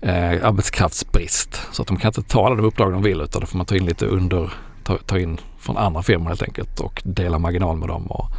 eh, 0.00 0.46
arbetskraftsbrist. 0.46 1.60
Så 1.72 1.82
att 1.82 1.88
de 1.88 1.96
kan 1.96 2.08
inte 2.08 2.22
ta 2.22 2.46
alla 2.46 2.56
de 2.56 2.64
uppdrag 2.64 2.92
de 2.92 3.02
vill 3.02 3.20
utan 3.20 3.40
då 3.40 3.46
får 3.46 3.56
man 3.56 3.66
ta 3.66 3.76
in 3.76 3.86
lite 3.86 4.06
under, 4.06 4.52
ta, 4.84 4.98
ta 5.06 5.18
in 5.18 5.40
från 5.58 5.76
andra 5.76 6.02
firmor 6.02 6.28
helt 6.28 6.42
enkelt 6.42 6.80
och 6.80 7.02
dela 7.04 7.38
marginal 7.38 7.76
med 7.76 7.88
dem. 7.88 8.06
Och, 8.06 8.30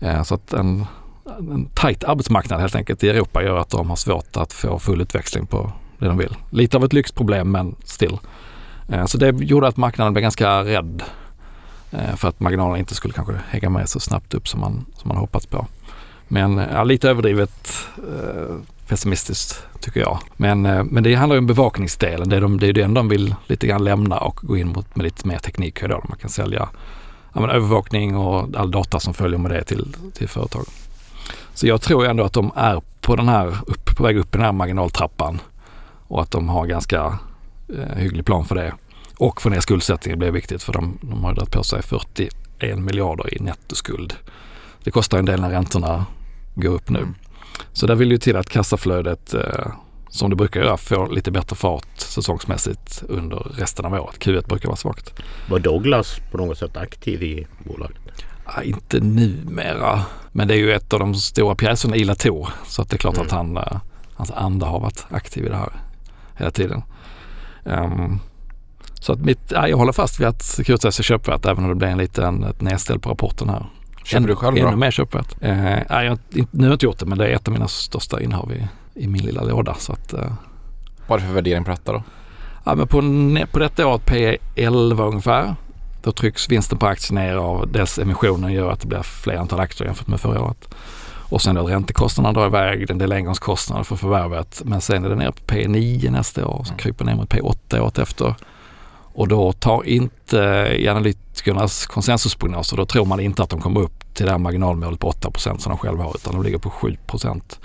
eh, 0.00 0.22
så 0.22 0.34
att 0.34 0.52
en, 0.52 0.86
en 1.38 1.68
tajt 1.74 2.04
arbetsmarknad 2.04 2.60
helt 2.60 2.74
enkelt 2.74 3.04
i 3.04 3.08
Europa 3.08 3.42
gör 3.42 3.56
att 3.56 3.70
de 3.70 3.88
har 3.88 3.96
svårt 3.96 4.36
att 4.36 4.52
få 4.52 4.78
full 4.78 5.00
utväxling 5.00 5.46
på 5.46 5.72
det 5.98 6.06
de 6.06 6.18
vill. 6.18 6.36
Lite 6.50 6.76
av 6.76 6.84
ett 6.84 6.92
lyxproblem 6.92 7.50
men 7.50 7.76
still. 7.84 8.18
Eh, 8.88 9.06
så 9.06 9.18
det 9.18 9.28
gjorde 9.28 9.68
att 9.68 9.76
marknaden 9.76 10.12
blev 10.12 10.22
ganska 10.22 10.64
rädd 10.64 11.02
eh, 11.90 12.16
för 12.16 12.28
att 12.28 12.40
marginalerna 12.40 12.78
inte 12.78 12.94
skulle 12.94 13.14
kanske 13.14 13.34
hänga 13.48 13.70
med 13.70 13.88
så 13.88 14.00
snabbt 14.00 14.34
upp 14.34 14.48
som 14.48 14.60
man, 14.60 14.84
som 14.94 15.08
man 15.08 15.16
hoppats 15.16 15.46
på. 15.46 15.66
Men 16.28 16.58
eh, 16.58 16.66
ja, 16.72 16.84
lite 16.84 17.10
överdrivet 17.10 17.72
eh, 17.98 18.56
pessimistiskt 18.88 19.66
tycker 19.80 20.00
jag. 20.00 20.18
Men, 20.36 20.66
eh, 20.66 20.84
men 20.84 21.02
det 21.02 21.14
handlar 21.14 21.34
ju 21.34 21.38
om 21.38 21.46
bevakningsdelen. 21.46 22.28
Det 22.28 22.36
är, 22.36 22.40
de, 22.40 22.60
det 22.60 22.66
är 22.66 22.72
den 22.72 22.94
de 22.94 23.08
vill 23.08 23.34
lite 23.46 23.66
grann 23.66 23.84
lämna 23.84 24.18
och 24.18 24.40
gå 24.42 24.56
in 24.56 24.68
mot 24.68 24.96
med 24.96 25.04
lite 25.04 25.28
mer 25.28 25.38
teknik. 25.38 25.82
Då. 25.82 26.04
Man 26.08 26.18
kan 26.18 26.30
sälja 26.30 26.68
ja, 27.32 27.40
men 27.40 27.50
övervakning 27.50 28.16
och 28.16 28.56
all 28.56 28.70
data 28.70 29.00
som 29.00 29.14
följer 29.14 29.38
med 29.38 29.50
det 29.50 29.64
till, 29.64 29.96
till 30.14 30.28
företag. 30.28 30.64
Så 31.56 31.66
jag 31.66 31.82
tror 31.82 32.06
ändå 32.06 32.24
att 32.24 32.32
de 32.32 32.52
är 32.56 32.82
på 33.00 33.16
den 33.16 33.28
här, 33.28 33.56
upp, 33.66 33.96
på 33.96 34.02
väg 34.02 34.16
upp 34.16 34.34
i 34.34 34.38
den 34.38 34.44
här 34.44 34.52
marginaltrappan 34.52 35.40
och 36.08 36.22
att 36.22 36.30
de 36.30 36.48
har 36.48 36.66
ganska 36.66 37.18
eh, 37.68 37.96
hygglig 37.96 38.24
plan 38.26 38.44
för 38.44 38.54
det. 38.54 38.74
Och 39.18 39.42
få 39.42 39.48
ner 39.48 39.60
skuldsättningen 39.60 40.18
blir 40.18 40.30
viktigt 40.30 40.62
för 40.62 40.72
de, 40.72 40.98
de 41.02 41.24
har 41.24 41.34
dragit 41.34 41.52
på 41.52 41.62
sig 41.62 41.82
41 41.82 42.78
miljarder 42.78 43.34
i 43.34 43.38
nettoskuld. 43.42 44.14
Det 44.84 44.90
kostar 44.90 45.18
en 45.18 45.24
del 45.24 45.40
när 45.40 45.50
räntorna 45.50 46.06
går 46.54 46.72
upp 46.72 46.88
nu. 46.88 47.06
Så 47.72 47.86
där 47.86 47.94
vill 47.94 48.10
ju 48.10 48.18
till 48.18 48.36
att 48.36 48.48
kassaflödet 48.48 49.34
eh, 49.34 49.66
som 50.08 50.30
det 50.30 50.36
brukar 50.36 50.60
göra 50.60 50.76
får 50.76 51.08
lite 51.08 51.30
bättre 51.30 51.56
fart 51.56 51.98
säsongsmässigt 52.00 53.02
under 53.08 53.36
resten 53.36 53.84
av 53.84 53.92
året. 53.92 54.18
Q1 54.18 54.48
brukar 54.48 54.68
vara 54.68 54.76
svagt. 54.76 55.12
Var 55.50 55.58
Douglas 55.58 56.20
på 56.30 56.38
något 56.38 56.58
sätt 56.58 56.76
aktiv 56.76 57.22
i 57.22 57.46
bolaget? 57.64 58.05
Ja, 58.54 58.62
inte 58.62 59.00
numera, 59.00 60.00
men 60.32 60.48
det 60.48 60.54
är 60.54 60.58
ju 60.58 60.72
ett 60.72 60.92
av 60.92 60.98
de 61.00 61.14
stora 61.14 61.54
pjäserna 61.54 61.96
i 61.96 62.04
Latour. 62.04 62.48
Så 62.66 62.82
att 62.82 62.88
det 62.90 62.96
är 62.96 62.98
klart 62.98 63.14
Mm. 63.14 63.26
att 63.26 63.32
han, 63.32 63.56
eh, 63.56 63.76
hans 64.14 64.30
anda 64.30 64.66
har 64.66 64.80
varit 64.80 65.06
aktiv 65.10 65.44
i 65.46 65.48
det 65.48 65.56
här 65.56 65.72
hela 66.36 66.50
tiden. 66.50 66.82
Ehm, 67.64 68.18
Så 69.00 69.12
att 69.12 69.18
mitt, 69.18 69.40
ja, 69.52 69.68
jag 69.68 69.76
håller 69.76 69.92
fast 69.92 70.20
vid 70.20 70.26
att 70.26 70.42
Securitas 70.42 70.98
är 70.98 71.02
köpvärt 71.02 71.46
även 71.46 71.64
om 71.64 71.68
det 71.70 71.74
blir 71.76 71.88
en 71.88 71.98
liten 71.98 72.44
ett 72.44 72.60
nedställ 72.60 72.98
på 72.98 73.10
rapporten 73.10 73.48
här. 73.48 73.66
Köper 74.04 74.26
du 74.28 74.36
själv 74.36 74.56
Ännu 74.56 74.70
då? 74.70 74.76
mer 74.76 74.90
köpvärt. 74.90 75.36
Eh, 75.40 75.56
nej, 75.56 75.84
jag, 75.90 76.18
nu 76.50 76.62
har 76.62 76.66
jag 76.66 76.72
inte 76.74 76.86
gjort 76.86 76.98
det 76.98 77.06
men 77.06 77.18
det 77.18 77.26
är 77.28 77.34
ett 77.36 77.48
av 77.48 77.52
mina 77.52 77.68
största 77.68 78.20
innehav 78.20 78.52
i, 78.52 78.68
i 78.94 79.06
min 79.08 79.22
lilla 79.22 79.42
låda. 79.42 79.74
Så 79.78 79.92
att, 79.92 80.12
eh, 80.12 80.32
Vad 81.06 81.18
är 81.18 81.20
det 81.22 81.26
för 81.28 81.34
värdering 81.34 81.64
på 81.64 81.70
detta 81.70 81.92
då? 81.92 82.02
ja, 82.64 82.74
men 82.74 82.88
på, 82.88 83.00
på 83.52 83.58
detta 83.58 83.86
året 83.86 84.04
P 84.06 84.36
11 84.56 85.04
ungefär. 85.04 85.54
Då 86.06 86.12
trycks 86.12 86.48
vinsten 86.50 86.78
på 86.78 86.86
aktien 86.86 87.14
ner 87.14 87.34
av 87.36 87.68
dels 87.72 87.98
emissionen 87.98 88.52
gör 88.52 88.70
att 88.70 88.80
det 88.80 88.86
blir 88.86 89.02
fler 89.02 89.36
antal 89.36 89.60
aktier 89.60 89.86
jämfört 89.86 90.06
med 90.06 90.20
förra 90.20 90.42
året. 90.42 90.74
Och 91.28 91.42
sen 91.42 91.54
då 91.54 91.66
räntekostnaderna 91.66 92.40
drar 92.40 92.46
iväg, 92.46 92.90
en 92.90 92.98
del 92.98 93.12
engångskostnader 93.12 93.84
för 93.84 93.96
förvärvet. 93.96 94.62
Men 94.64 94.80
sen 94.80 95.04
är 95.04 95.08
det 95.08 95.14
ner 95.14 95.30
på 95.30 95.54
P9 95.54 96.10
nästa 96.10 96.46
år, 96.46 96.64
så 96.64 96.70
Mm. 96.70 96.78
kryper 96.78 97.04
ner 97.04 97.14
mot 97.14 97.28
P8 97.30 97.78
året 97.80 97.98
efter. 97.98 98.34
Och 99.14 99.28
då 99.28 99.52
tar 99.52 99.86
inte 99.86 100.38
i 100.78 100.88
analytikernas 100.88 101.86
konsensusprognoser, 101.86 102.76
då 102.76 102.86
tror 102.86 103.04
man 103.04 103.20
inte 103.20 103.42
att 103.42 103.50
de 103.50 103.60
kommer 103.60 103.80
upp 103.80 104.14
till 104.14 104.26
det 104.26 104.32
här 104.32 104.38
marginalmålet 104.38 105.00
på 105.00 105.08
8% 105.08 105.62
som 105.62 105.70
de 105.70 105.78
själva 105.78 106.04
har 106.04 106.14
utan 106.14 106.34
de 106.34 106.42
ligger 106.42 106.58
på 106.58 106.70
7% 106.70 107.58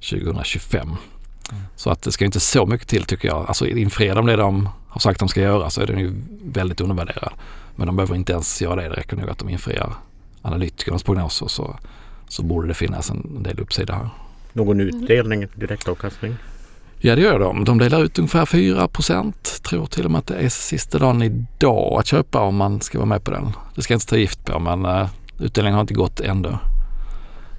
2025. 0.00 0.88
Så 1.76 1.90
att 1.90 2.02
det 2.02 2.12
ska 2.12 2.24
inte 2.24 2.40
så 2.40 2.66
mycket 2.66 2.88
till 2.88 3.04
tycker 3.04 3.28
jag. 3.28 3.44
Alltså 3.48 3.66
infriar 3.66 4.14
de 4.14 4.26
det 4.26 4.36
de 4.36 4.68
har 4.88 5.00
sagt 5.00 5.18
de 5.20 5.28
ska 5.28 5.40
göra 5.40 5.70
så 5.70 5.80
är 5.80 5.86
den 5.86 5.98
ju 5.98 6.14
väldigt 6.44 6.80
undervärderad. 6.80 7.32
Men 7.76 7.86
de 7.86 7.96
behöver 7.96 8.14
inte 8.14 8.32
ens 8.32 8.62
göra 8.62 8.76
det. 8.76 8.88
Det 8.88 8.94
räcker 8.94 9.16
nog 9.16 9.30
att 9.30 9.38
de 9.38 9.48
infriar 9.48 9.94
analytikernas 10.42 11.02
prognoser 11.02 11.46
så, 11.46 11.76
så 12.28 12.42
borde 12.42 12.68
det 12.68 12.74
finnas 12.74 13.10
en, 13.10 13.42
del 13.42 13.60
uppsida 13.60 13.94
här. 13.94 14.08
Någon 14.52 14.80
utdelning, 14.80 15.46
direktavkastning? 15.54 16.34
Ja 16.98 17.16
det 17.16 17.22
gör 17.22 17.38
de. 17.38 17.64
De 17.64 17.78
delar 17.78 18.02
ut 18.04 18.18
ungefär 18.18 18.44
4% 18.44 19.32
Tror 19.62 19.86
till 19.86 20.04
och 20.04 20.10
med 20.10 20.18
att 20.18 20.26
det 20.26 20.34
är 20.34 20.48
sista 20.48 20.98
dagen 20.98 21.22
idag 21.22 22.00
att 22.00 22.06
köpa 22.06 22.40
om 22.40 22.56
man 22.56 22.80
ska 22.80 22.98
vara 22.98 23.06
med 23.06 23.24
på 23.24 23.30
den. 23.30 23.52
Det 23.74 23.82
ska 23.82 23.94
jag 23.94 23.96
inte 23.96 24.06
ta 24.06 24.16
gift 24.16 24.44
på 24.44 24.58
men 24.58 24.86
uh, 24.86 25.08
utdelningen 25.38 25.74
har 25.74 25.80
inte 25.80 25.94
gått 25.94 26.20
ännu. 26.20 26.58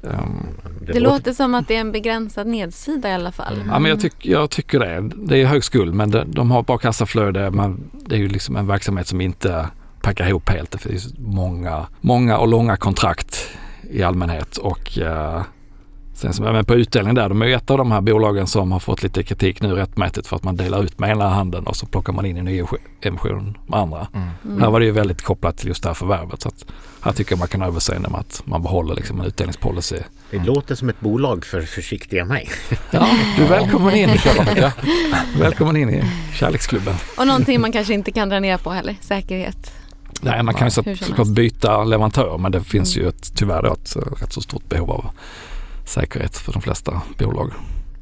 Um, 0.02 0.48
Det 0.82 1.00
låter 1.00 1.34
som 1.34 1.56
att 1.56 1.68
det 1.68 1.76
är 1.76 1.80
en 1.80 1.92
begränsad 1.92 2.48
nedsida 2.48 3.10
i 3.10 3.14
alla 3.14 3.32
fall. 3.32 3.64
Ja, 3.68 3.80
men 3.80 3.90
jag, 3.92 4.00
tyck, 4.00 4.26
jag 4.26 4.50
tycker 4.50 4.80
det. 4.80 5.12
Det 5.16 5.42
är 5.42 5.46
hög 5.46 5.64
skuld 5.64 5.94
men 5.94 6.12
de, 6.12 6.32
de 6.32 6.52
har 6.52 6.64
bra 6.64 6.78
kassaflöde. 6.78 7.52
Men 7.52 7.90
det 7.92 8.16
är 8.16 8.20
ju 8.20 8.28
liksom 8.28 8.56
en 8.56 8.68
verksamhet 8.68 9.08
som 9.08 9.22
inte 9.22 9.68
packar 10.04 10.28
ihop 10.28 10.50
helt. 10.50 10.72
Det 10.72 10.78
finns 10.78 11.14
många, 11.18 11.88
många 12.02 12.38
och 12.38 12.48
långa 12.48 12.78
kontrakt 12.78 13.50
i 13.90 14.04
allmänhet. 14.04 14.58
Och 14.58 14.98
eh, 14.98 15.42
sen 16.14 16.34
som, 16.34 16.46
men 16.46 16.66
på 16.66 16.76
utdelning 16.76 17.16
där, 17.16 17.30
de 17.30 17.42
är 17.42 17.46
ju 17.46 17.54
ett 17.54 17.70
av 17.70 17.78
de 17.78 17.92
här 17.92 18.02
bolagen 18.02 18.48
som 18.48 18.72
har 18.72 18.80
fått 18.80 19.04
lite 19.04 19.24
kritik 19.24 19.62
nu 19.62 19.74
rättmätigt 19.76 20.28
för 20.28 20.36
att 20.36 20.44
man 20.44 20.56
delar 20.56 20.84
ut 20.84 21.00
med 21.00 21.10
ena 21.10 21.30
handen 21.30 21.68
och 21.68 21.76
så 21.76 21.86
plockar 21.86 22.14
man 22.14 22.26
in 22.26 22.38
en 22.38 22.46
ny 22.46 22.64
emission 23.02 23.58
med 23.68 23.80
andra. 23.80 24.08
Mm. 24.14 24.62
Här 24.62 24.70
var 24.70 24.80
det 24.80 24.86
ju 24.86 24.92
väldigt 24.92 25.22
kopplat 25.22 25.58
till 25.58 25.68
just 25.68 25.84
det 25.84 25.90
här 25.90 25.94
förvärvet. 25.94 26.42
Så 26.42 26.48
att 26.48 26.66
här 27.02 27.12
tycker 27.12 27.32
jag 27.32 27.40
man 27.40 27.48
kan 27.48 27.62
överseende 27.62 28.10
med 28.10 28.20
att 28.20 28.42
man 28.46 28.64
behåller 28.64 28.96
liksom 28.96 29.20
en 29.20 29.26
utdelningspolicy. 29.26 30.00
Det 30.32 30.40
låter 30.40 30.76
som 30.76 30.90
ett 30.90 31.00
bolag 31.00 31.46
för 31.46 31.62
försiktiga 31.62 32.26
mig. 32.26 32.50
Ja, 32.92 33.08
du 33.38 33.44
är 33.44 33.50
välkommen 33.50 33.96
in. 33.96 34.10
välkommen 35.40 35.78
in 35.78 35.90
i 35.90 36.04
kärleksklubben. 36.34 36.96
Och 37.18 37.28
någonting 37.28 37.62
man 37.62 37.72
kanske 37.72 37.94
inte 37.94 38.12
kan 38.12 38.30
dra 38.30 38.40
ner 38.40 38.58
på 38.58 38.72
heller, 38.72 38.96
säkerhet. 39.02 39.83
Nej, 40.22 40.44
man 40.44 40.54
kan 40.54 40.68
ju 40.68 40.72
såklart 40.72 41.28
byta 41.28 41.84
leverantör 41.84 42.38
men 42.38 42.52
det 42.52 42.64
finns 42.64 42.96
Mm. 42.96 43.04
ju 43.06 43.10
ett, 43.10 43.32
tyvärr 43.36 43.74
ett 43.74 43.96
rätt 44.22 44.34
så 44.34 44.42
stort 44.42 44.70
behov 44.70 44.92
av 44.92 45.06
säkerhet 45.86 46.38
för 46.38 46.54
de 46.54 46.62
flesta 46.62 47.02
bolag. 47.20 47.52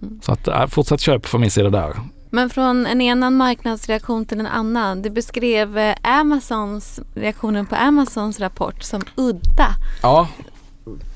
Mm. 0.01 0.19
Så 0.23 0.31
att 0.31 0.47
äh, 0.47 0.67
fortsatt 0.67 0.99
köp 0.99 1.25
från 1.25 1.41
min 1.41 1.51
sida 1.51 1.69
där. 1.69 1.93
Men 2.29 2.49
från 2.49 2.85
en 2.85 3.01
enan 3.01 3.35
marknadsreaktion 3.37 4.25
till 4.25 4.39
en 4.39 4.47
annan. 4.47 5.01
Du 5.01 5.09
beskrev 5.09 5.77
eh, 5.77 5.95
Amazons, 6.01 6.99
reaktionen 7.15 7.65
på 7.65 7.75
Amazons 7.75 8.39
rapport 8.39 8.83
som 8.83 9.01
udda. 9.15 9.75
Ja, 10.01 10.27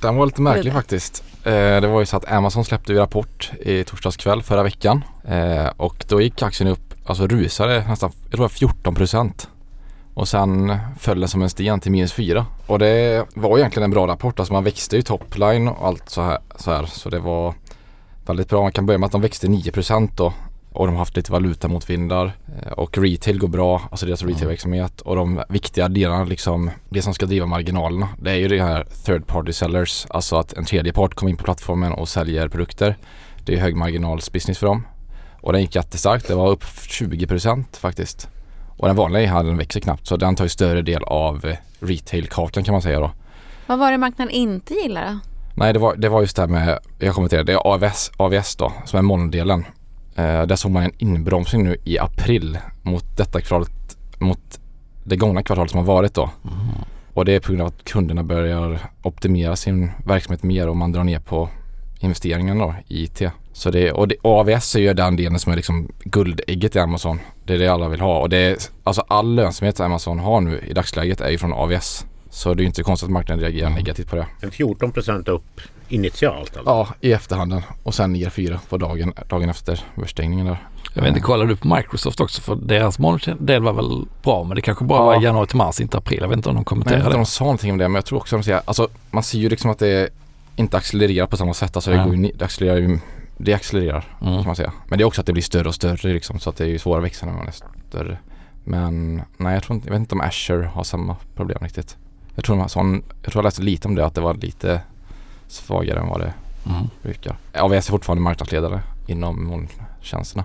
den 0.02 0.16
var 0.16 0.26
lite 0.26 0.42
märklig 0.42 0.70
Udda. 0.72 0.80
faktiskt. 0.80 1.24
Eh, 1.44 1.52
det 1.54 1.88
var 1.88 2.00
ju 2.00 2.06
så 2.06 2.18
att 2.18 2.32
Amazon 2.32 2.66
släppte 2.66 2.94
ju 2.94 3.00
rapport 3.00 3.52
i 3.62 3.84
torsdags 3.84 4.18
kväll 4.18 4.44
förra 4.44 4.64
veckan 4.64 5.04
eh, 5.28 5.68
och 5.78 6.06
då 6.10 6.22
gick 6.22 6.42
aktien 6.42 6.70
upp, 6.70 6.94
alltså 7.06 7.28
rusade 7.28 7.86
nästan, 7.88 8.12
jag 8.22 8.32
tror 8.32 8.38
det 8.38 8.42
var 8.42 8.50
14 8.50 8.96
procent. 8.96 9.50
Och 10.16 10.28
sen 10.28 10.78
föll 11.00 11.20
den 11.20 11.30
som 11.30 11.42
en 11.42 11.50
sten 11.50 11.80
till 11.80 11.92
minus 11.92 12.14
4. 12.14 12.46
Och 12.68 12.80
det 12.80 13.26
var 13.34 13.58
egentligen 13.58 13.84
en 13.84 13.92
bra 13.92 14.08
rapport. 14.08 14.40
Alltså 14.40 14.54
man 14.54 14.64
växte 14.64 14.96
ju 14.96 15.02
topline 15.02 15.68
och 15.68 15.88
allt 15.88 16.10
så 16.10 16.22
här. 16.22 16.38
Så, 16.56 16.72
här. 16.72 16.86
så 16.86 17.10
det 17.10 17.20
var 17.20 17.54
väldigt 18.26 18.50
bra. 18.50 18.62
Man 18.62 18.72
kan 18.72 18.86
börja 18.86 18.98
med 18.98 19.06
att 19.06 19.12
de 19.12 19.22
växte 19.22 19.48
9% 19.48 20.10
då. 20.16 20.34
Och 20.72 20.86
de 20.86 20.96
har 20.96 21.00
haft 21.00 21.16
lite 21.16 21.32
valutamotvindar. 21.32 22.38
Eh, 22.62 22.72
och 22.72 22.98
retail 22.98 23.40
går 23.40 23.48
bra, 23.48 23.82
alltså 23.92 24.06
deras 24.06 24.24
retailverksamhet. 24.24 25.02
Och 25.02 25.16
de 25.16 25.44
viktiga 25.50 25.88
delarna 25.88 26.24
liksom, 26.24 26.70
det 26.90 27.02
som 27.02 27.14
ska 27.14 27.26
driva 27.26 27.46
marginalerna. 27.46 28.10
Det 28.22 28.32
är 28.32 28.36
ju 28.36 28.48
det 28.48 28.64
här 28.64 28.86
third 29.06 29.28
party 29.28 29.54
sellers. 29.54 30.06
Alltså 30.10 30.36
att 30.36 30.54
en 30.54 30.66
tredje 30.66 30.94
part 30.94 31.14
kommer 31.14 31.30
in 31.30 31.38
på 31.38 31.44
plattformen 31.44 31.92
och 31.92 32.10
säljer 32.10 32.48
produkter. 32.48 32.98
Det 33.46 33.54
är 33.54 33.58
hög 33.58 33.76
marginals 33.76 34.32
business 34.32 34.58
för 34.58 34.68
dem. 34.68 34.88
Och 35.42 35.54
den 35.54 35.62
gick 35.62 35.76
jättestarkt. 35.76 36.28
Det 36.28 36.36
var 36.36 36.50
upp 36.50 36.64
20% 36.64 37.78
faktiskt. 37.78 38.30
Och 38.78 38.88
den 38.88 38.96
vanliga 38.96 39.24
e-handeln 39.24 39.58
växer 39.58 39.80
knappt 39.80 40.08
så 40.08 40.18
den 40.18 40.36
tar 40.36 40.46
ju 40.46 40.50
större 40.50 40.82
del 40.82 41.04
av 41.04 41.46
eh, 41.46 41.56
retail-kakan 41.80 42.64
kan 42.64 42.72
man 42.72 42.82
säga 42.82 43.00
då. 43.00 43.12
Vad 43.68 43.80
var 43.80 43.92
det 43.92 43.98
marknaden 43.98 44.34
inte 44.34 44.74
gillade 44.74 45.08
då? 45.08 45.20
Nej 45.54 45.74
det 45.74 45.80
var, 45.80 45.96
det 45.96 46.10
var 46.10 46.22
just 46.22 46.36
det 46.36 46.42
här 46.42 46.50
med, 46.50 46.80
jag 47.00 47.16
kommenterade, 47.16 47.52
det 47.52 47.54
är 47.54 47.68
AVS, 47.68 48.12
AVS 48.18 48.56
då 48.56 48.74
som 48.86 49.00
är 49.00 49.04
molndelen. 49.04 49.66
Eh, 50.16 50.42
där 50.42 50.56
såg 50.56 50.72
man 50.72 50.84
en 50.84 50.92
inbromsning 50.98 51.64
nu 51.64 51.78
i 51.84 52.00
april 52.00 52.58
mot 52.82 53.18
detta 53.18 53.42
kvartalet, 53.42 53.98
mot 54.20 54.60
det 55.04 55.16
gångna 55.16 55.44
kvartalet 55.44 55.72
som 55.72 55.78
har 55.78 55.86
varit 55.86 56.14
då. 56.14 56.30
Och 57.14 57.26
det 57.26 57.36
är 57.36 57.40
på 57.40 57.48
grund 57.48 57.62
av 57.62 57.68
att 57.68 57.84
kunderna 57.84 58.24
börjar 58.24 58.80
optimera 59.02 59.56
sin 59.56 59.92
verksamhet 60.06 60.44
mer 60.44 60.70
och 60.70 60.78
man 60.78 60.92
drar 60.92 61.04
ner 61.04 61.20
på 61.20 61.50
investeringarna 62.00 62.66
då 62.66 62.76
i 62.88 63.04
IT. 63.04 63.22
Så 63.54 63.72
det, 63.72 63.92
och, 63.92 64.08
det, 64.08 64.16
och 64.22 64.40
AVS 64.40 64.76
är 64.76 64.80
ju 64.80 64.94
den 64.94 65.16
delen 65.16 65.40
som 65.40 65.52
är 65.52 65.56
liksom 65.56 65.92
guldägget 66.04 66.76
i 66.76 66.80
Amazon. 66.80 67.20
Det 67.46 67.54
är 67.54 67.60
det 67.60 67.68
alla 67.68 67.88
vill 67.88 68.02
ha 68.02 68.20
och 68.20 68.30
det 68.30 68.38
är, 68.38 68.58
alltså 68.84 69.04
all 69.08 69.36
lönsamhet 69.36 69.78
som 69.78 69.86
Amazon 69.86 70.20
har 70.20 70.42
nu 70.42 70.60
i 70.68 70.74
dagsläget 70.74 71.22
är 71.22 71.30
ju 71.30 71.38
från 71.38 71.54
AVS. 71.54 72.06
Så 72.30 72.54
det 72.54 72.60
är 72.60 72.64
ju 72.64 72.68
inte 72.68 72.84
konstigt 72.84 73.08
att 73.08 73.12
marknaden 73.14 73.42
reagerar 73.44 73.70
negativt 73.70 74.10
på 74.10 74.16
det. 74.16 74.28
En 74.42 74.52
14 74.52 74.92
procent 74.92 75.28
upp 75.28 75.62
initialt 75.90 76.58
alltså. 76.58 76.72
Ja, 76.72 76.88
i 77.02 77.12
efterhanden 77.14 77.62
och 77.84 77.94
sen 77.94 78.14
ner 78.14 78.30
fyra 78.30 78.60
på 78.70 78.78
dagen, 78.78 79.14
dagen 79.30 79.50
efter 79.50 79.84
börsstängningen 79.96 80.46
där. 80.46 80.68
Jag 80.94 81.02
vet 81.02 81.10
inte, 81.10 81.22
kollade 81.22 81.50
du 81.50 81.56
på 81.56 81.76
Microsoft 81.76 82.20
också? 82.20 82.42
För 82.42 82.56
deras 82.56 83.00
molndel 83.00 83.64
var 83.64 83.74
väl 83.74 84.06
bra 84.24 84.44
men 84.44 84.56
det 84.56 84.62
kanske 84.62 84.86
bara 84.86 85.00
Ja. 85.00 85.06
var 85.06 85.22
januari 85.22 85.48
till 85.48 85.58
mars, 85.58 85.82
inte 85.82 85.98
april. 85.98 86.20
Jag 86.22 86.28
vet 86.28 86.38
inte 86.38 86.50
om 86.50 86.56
de 86.56 86.58
Men 86.58 86.62
jag 86.62 86.66
kommenterade 86.66 87.00
vet 87.04 87.06
inte 87.08 87.16
om 87.16 87.22
de 87.24 87.26
sa 87.26 87.44
någonting 87.44 87.72
om 87.72 87.78
det 87.78 87.88
men 87.88 87.96
jag 87.96 88.06
tror 88.06 88.20
också 88.20 88.36
att 88.36 88.42
de 88.42 88.46
säger, 88.46 88.62
alltså 88.66 88.88
man 89.12 89.24
ser 89.24 89.38
ju 89.40 89.50
liksom 89.50 89.70
att 89.72 89.80
det 89.80 90.10
inte 90.56 90.78
accelererar 90.78 91.28
på 91.28 91.38
samma 91.38 91.54
sätt. 91.54 91.76
Alltså 91.76 91.92
det, 91.92 92.04
går 92.04 92.16
ju, 92.16 92.32
det 92.36 92.46
accelererar 92.46 92.78
ju, 92.78 93.00
det 93.38 93.54
accelererar 93.54 94.18
Mm. 94.22 94.34
kan 94.36 94.46
man 94.46 94.56
säga. 94.56 94.72
Men 94.88 94.98
det 94.98 95.04
är 95.04 95.06
också 95.06 95.22
att 95.22 95.28
det 95.28 95.34
blir 95.34 95.44
större 95.44 95.68
och 95.68 95.76
större 95.76 96.14
liksom 96.14 96.40
så 96.40 96.50
att 96.50 96.56
det 96.58 96.64
är 96.64 96.68
ju 96.68 96.80
svårare 96.80 97.00
att 97.00 97.06
växa 97.06 97.26
när 97.26 97.34
man 97.34 97.48
är 97.48 97.54
större. 97.90 98.18
Men 98.64 99.22
nej 99.38 99.54
jag 99.54 99.64
tror 99.64 99.76
inte, 99.76 99.88
jag 99.88 99.92
vet 99.94 100.00
inte 100.00 100.16
om 100.16 100.22
Azure 100.22 100.66
har 100.66 100.84
samma 100.84 101.16
problem 101.36 101.58
riktigt. 101.62 101.98
Jag 102.36 102.46
tror, 102.46 102.68
sån, 102.68 103.04
jag 103.24 103.32
tror 103.32 103.42
jag 103.44 103.48
läste 103.48 103.62
lite 103.62 103.88
om 103.88 103.96
det 103.96 104.06
att 104.06 104.16
det 104.16 104.22
var 104.22 104.34
lite 104.34 104.82
svagare 105.48 106.00
än 106.00 106.08
vad 106.08 106.20
det 106.20 106.34
Mm. 106.70 106.88
brukar. 107.02 107.36
AVS 107.60 107.88
är 107.88 107.92
fortfarande 107.92 108.22
marknadsledare 108.24 108.82
inom 109.08 109.46
molntjänsterna. 109.46 110.44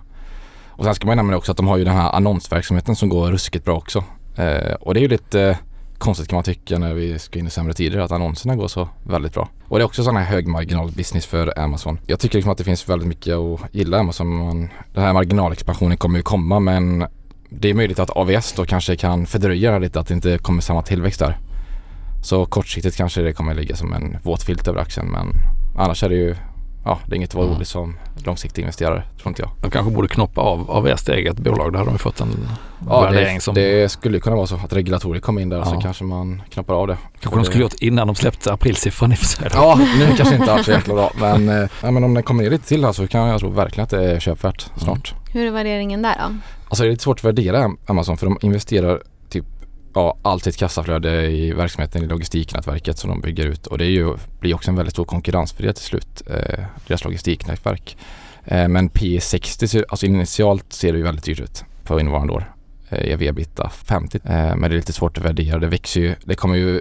Och 0.69 0.85
sen 0.85 0.95
ska 0.95 1.07
man 1.07 1.17
nämna 1.17 1.37
också 1.37 1.51
att 1.51 1.57
de 1.57 1.69
har 1.69 1.77
ju 1.77 1.85
den 1.85 1.97
här 1.97 2.13
annonsverksamheten 2.13 2.97
som 2.97 3.09
går 3.09 3.31
ruskigt 3.33 3.65
bra 3.65 3.77
också. 3.77 4.05
Eh, 4.37 4.73
och 4.81 4.95
det 4.95 5.01
är 5.01 5.03
ju 5.03 5.09
lite 5.09 5.59
konstigt 6.01 6.29
kan 6.29 6.37
man 6.37 6.45
tycka 6.45 6.79
när 6.79 6.95
vi 6.95 7.19
ska 7.19 7.39
in 7.39 7.47
i 7.47 7.51
sämre 7.51 7.73
tider 7.73 7.99
att 7.99 8.13
annonserna 8.13 8.57
går 8.57 8.69
så 8.69 8.89
väldigt 9.03 9.35
bra. 9.35 9.49
Och 9.69 9.79
det 9.79 9.83
är 9.83 9.87
också 9.87 10.05
sån 10.05 10.17
här 10.17 10.25
högmarginal 10.25 10.91
business 10.91 11.27
för 11.27 11.59
Amazon. 11.59 11.99
Jag 12.07 12.21
tycker 12.21 12.39
liksom 12.39 12.53
att 12.53 12.59
det 12.59 12.65
finns 12.65 12.89
väldigt 12.89 13.09
mycket 13.09 13.35
att 13.35 13.61
gilla 13.73 13.99
Amazon. 13.99 14.69
Den 14.95 15.05
här 15.05 15.13
marginalexpansionen 15.13 15.97
kommer 15.97 16.19
ju 16.19 16.23
komma 16.23 16.61
men 16.61 17.07
det 17.49 17.71
är 17.71 17.75
möjligt 17.75 17.99
att 17.99 18.11
AVS 18.11 18.53
då 18.53 18.65
kanske 18.65 18.97
kan 18.97 19.27
fördröja 19.27 19.79
lite 19.79 20.01
att 20.01 20.09
det 20.09 20.15
inte 20.15 20.39
kommer 20.39 20.61
samma 20.61 20.83
tillväxt 20.83 21.21
där. 21.21 21.39
Så 22.23 22.47
kortsiktigt 22.47 22.97
kanske 22.97 23.23
det 23.23 23.33
kommer 23.33 23.55
ligga 23.55 23.77
som 23.77 23.93
en 23.93 24.17
våt 24.23 24.43
filt 24.43 24.69
över 24.69 24.81
aktien 24.81 25.07
men 25.07 25.33
annars 25.77 26.03
är 26.03 26.09
det 26.09 26.15
ju 26.15 26.37
Ja, 26.85 26.99
det 27.07 27.15
är 27.15 27.17
inget 27.17 27.31
att 27.31 27.35
vara 27.35 27.45
Mm. 27.47 27.57
roligt 27.57 27.69
som 27.69 27.97
långsiktig 28.25 28.63
investerare, 28.63 29.03
tror 29.23 29.29
inte 29.31 29.43
jag. 29.43 29.51
De 29.61 29.71
kanske 29.71 29.93
borde 29.93 30.09
knoppa 30.09 30.41
av 30.41 30.71
AVS 30.71 31.05
till 31.05 31.15
eget 31.15 31.37
bolag. 31.37 31.73
Då 31.73 31.79
hade 31.79 31.91
de 31.91 31.99
fått 31.99 32.21
en 32.21 32.49
Ja, 32.89 33.01
värdering 33.01 33.35
det, 33.35 33.41
som 33.41 33.55
det 33.55 33.89
skulle 33.93 34.21
kunna 34.21 34.37
vara 34.37 34.47
så 34.47 34.55
att 34.55 34.73
regulatorier 34.73 35.21
kommer 35.21 35.41
in 35.43 35.49
där 35.49 35.65
så 35.65 35.75
Ja. 35.75 35.81
kanske 35.81 36.05
man 36.05 36.43
knoppar 36.51 36.75
av 36.75 36.87
det. 36.87 36.97
kanske 37.21 37.39
de 37.41 37.45
skulle 37.45 37.63
gjort 37.63 37.75
innan 37.81 38.07
de 38.07 38.17
släppte 38.17 38.53
aprilsiffran 38.53 39.13
i 39.13 39.15
och 39.15 39.19
för 39.19 39.27
sig. 39.27 39.49
Ja, 39.55 39.81
nu 39.99 40.17
kanske 40.17 40.35
inte 40.37 40.53
alls 40.53 40.65
så 40.67 40.71
jäkla 40.73 40.95
bra 40.95 41.11
men, 41.21 41.49
eh, 41.49 41.69
ja, 41.83 41.91
men 41.91 42.05
om 42.05 42.15
den 42.15 42.23
kommer 42.23 42.43
ner 42.43 42.51
lite 42.51 42.69
till 42.69 42.85
här 42.85 42.93
så 42.93 43.07
kan 43.09 43.29
jag 43.29 43.41
tro 43.41 43.49
verkligen 43.51 43.85
att 43.85 43.91
det 43.91 44.11
är 44.13 44.21
köpvärt 44.21 44.67
snart. 44.77 45.15
Hur 45.33 45.47
är 45.47 45.51
värderingen 45.51 46.03
där 46.03 46.15
då? 46.19 46.35
Alltså 46.69 46.83
det 46.85 46.89
är 46.89 46.91
lite 46.91 47.03
svårt 47.03 47.19
att 47.19 47.25
värdera 47.25 47.71
Amazon 47.87 48.17
för 48.17 48.27
de 48.27 48.39
investerar 48.43 49.03
ja, 49.95 50.19
allt 50.23 50.45
sitt 50.45 50.57
kassaflöde 50.57 51.31
i 51.31 51.53
verksamheten 51.53 52.03
i 52.05 52.07
logistiknätverket 52.07 52.99
som 52.99 53.11
de 53.11 53.21
bygger 53.21 53.47
ut 53.47 53.67
och 53.67 53.79
det 53.79 53.85
är 53.85 53.91
ju, 53.91 54.17
blir 54.41 54.55
också 54.55 54.71
en 54.71 54.77
väldigt 54.77 54.95
stor 54.95 55.05
konkurrens 55.05 55.53
för 55.53 55.63
det 55.63 55.73
till 55.73 55.85
slut, 55.85 56.23
eh, 56.27 56.65
deras 56.87 57.05
logistiknätverk. 57.05 57.97
Eh, 58.45 58.69
men 58.69 58.91
P60, 58.91 59.85
alltså 59.89 60.07
initialt 60.07 60.73
ser 60.73 60.93
det 60.93 60.99
ju 60.99 61.05
väldigt 61.05 61.25
dyrt 61.25 61.41
ut 61.41 61.65
för 61.85 62.01
innevarande 62.01 62.33
år. 62.33 62.55
eh, 62.89 63.23
ebitda 63.23 63.69
50. 63.69 64.21
Eh, 64.25 64.57
men 64.57 64.61
det 64.61 64.67
är 64.67 64.77
lite 64.77 64.93
svårt 64.93 65.19
att 65.19 65.25
värdera. 65.25 65.59
Det 65.59 65.67
växer 65.67 66.01
ju. 66.01 66.15
Det 66.25 66.35
kommer 66.35 66.57
ju 66.57 66.81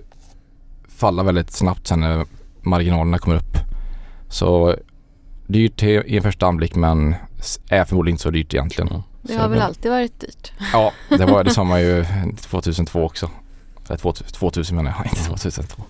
falla 0.88 1.24
väldigt 1.24 1.52
snabbt 1.52 1.88
sen 1.88 2.00
när 2.00 2.26
marginalerna 2.62 3.18
kommer 3.18 3.36
upp. 3.36 3.58
Så 4.30 4.76
dyrt 5.48 5.84
i 5.84 6.18
en 6.18 6.24
första 6.24 6.48
anblick 6.48 6.76
men 6.76 7.16
är 7.70 7.86
förmodligen 7.86 8.14
inte 8.14 8.24
så 8.24 8.32
dyrt 8.32 8.54
egentligen. 8.54 8.88
Mm. 8.88 9.02
Det 9.22 9.34
Så 9.34 9.40
har 9.40 9.48
väl 9.50 9.62
alltid 9.62 9.92
varit 9.92 10.20
dyrt. 10.20 10.52
Ja, 10.74 10.92
det 11.10 11.26
var 11.26 11.44
det 11.44 11.50
sa 11.50 11.64
man 11.64 11.82
ju 11.82 12.06
2002 12.42 13.04
också. 13.06 13.30
Eller 13.88 13.98
2000, 13.98 14.28
2000 14.34 14.76
menar 14.78 14.94
jag, 14.98 15.06
inte 15.12 15.24
2002. 15.24 15.84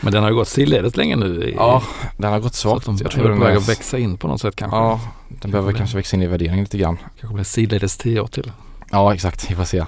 Men 0.00 0.12
den 0.12 0.22
har 0.22 0.30
ju 0.30 0.36
gått 0.36 0.48
sidledes 0.48 0.96
länge 0.96 1.16
nu. 1.16 1.44
I, 1.44 1.54
Ja, 1.54 1.82
den 2.16 2.32
har 2.32 2.40
gått 2.40 2.54
så 2.54 2.68
svagt. 2.70 2.86
de 2.86 2.96
Jag 3.02 3.10
tror 3.10 3.28
den 3.28 3.38
på 3.38 3.44
är, 3.44 3.56
att 3.56 3.68
växa 3.68 3.98
in 3.98 4.16
på 4.16 4.28
något 4.28 4.40
sätt 4.40 4.56
kanske. 4.56 4.76
Ja, 4.76 5.00
den 5.28 5.50
behöver 5.50 5.70
bli. 5.72 5.78
kanske 5.78 5.96
växa 5.96 6.16
in 6.16 6.22
i 6.22 6.26
värderingen 6.26 6.60
lite 6.64 6.78
grann. 6.78 6.96
Kanske 7.20 7.34
blir 7.34 7.44
sidledes 7.44 7.96
tio 7.96 8.20
år 8.20 8.26
till. 8.26 8.52
Ja, 8.90 9.14
exakt. 9.14 9.50
Vi 9.50 9.54
får 9.54 9.64
se. 9.64 9.78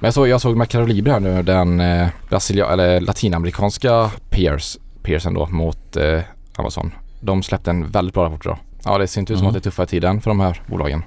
Men 0.00 0.06
jag 0.08 0.14
såg, 0.14 0.28
jag 0.28 0.40
såg 0.40 0.56
Mercado 0.56 0.86
Libre 0.86 1.12
här 1.12 1.20
nu, 1.20 1.42
den 1.42 1.80
eh, 1.80 2.08
brasilia- 2.28 2.72
eller 2.72 3.00
latinamerikanska 3.00 4.10
peers, 4.30 4.78
peersen 5.02 5.34
då 5.34 5.46
mot 5.46 5.96
eh, 5.96 6.20
Amazon. 6.56 6.92
De 7.20 7.42
släppte 7.42 7.70
en 7.70 7.90
väldigt 7.90 8.14
bra 8.14 8.24
rapport 8.24 8.46
idag. 8.46 8.58
Ja, 8.84 8.98
det 8.98 9.06
ser 9.06 9.20
inte 9.20 9.32
ut 9.32 9.38
som 9.38 9.46
Mm. 9.46 9.56
att 9.56 9.62
det 9.62 9.68
är 9.68 9.70
tuffare 9.70 9.86
tiden 9.86 10.20
för 10.20 10.30
de 10.30 10.40
här 10.40 10.62
bolagen. 10.66 11.02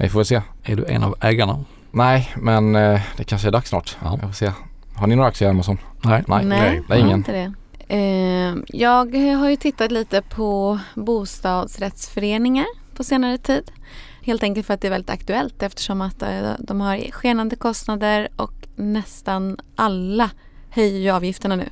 Vi 0.00 0.08
får 0.08 0.24
se. 0.24 0.42
Är 0.62 0.76
du 0.76 0.84
en 0.84 1.02
av 1.02 1.14
ägarna? 1.20 1.64
Nej, 1.90 2.30
men 2.36 2.76
eh, 2.76 3.00
det 3.16 3.24
kanske 3.24 3.48
är 3.48 3.52
dags 3.52 3.68
snart. 3.68 3.96
Ja. 4.02 4.18
Jag 4.20 4.28
får 4.28 4.32
se. 4.32 4.52
Har 4.94 5.06
ni 5.06 5.16
några 5.16 5.28
aktier 5.28 5.48
i 5.48 5.50
Amazon? 5.50 5.78
Nej. 6.04 6.24
Nej. 6.26 6.44
nej, 6.44 6.60
det 6.88 6.94
är 6.94 6.98
jag 6.98 7.04
har 7.04 7.06
ingen. 7.06 7.18
Inte 7.18 7.32
det. 7.32 7.52
Eh, 7.88 8.56
jag 8.68 9.14
har 9.36 9.48
ju 9.48 9.56
tittat 9.56 9.92
lite 9.92 10.22
på 10.22 10.78
bostadsrättsföreningar 10.94 12.66
på 12.94 13.04
senare 13.04 13.38
tid. 13.38 13.70
Helt 14.22 14.42
enkelt 14.42 14.66
för 14.66 14.74
att 14.74 14.80
det 14.80 14.88
är 14.88 14.90
väldigt 14.90 15.10
aktuellt 15.10 15.62
eftersom 15.62 16.00
att 16.00 16.22
eh, 16.22 16.52
de 16.58 16.80
har 16.80 17.10
skenande 17.10 17.56
kostnader 17.56 18.28
och 18.36 18.52
nästan 18.76 19.56
alla 19.76 20.30
höjer 20.70 21.00
ju 21.00 21.10
avgifterna 21.10 21.56
nu. 21.56 21.68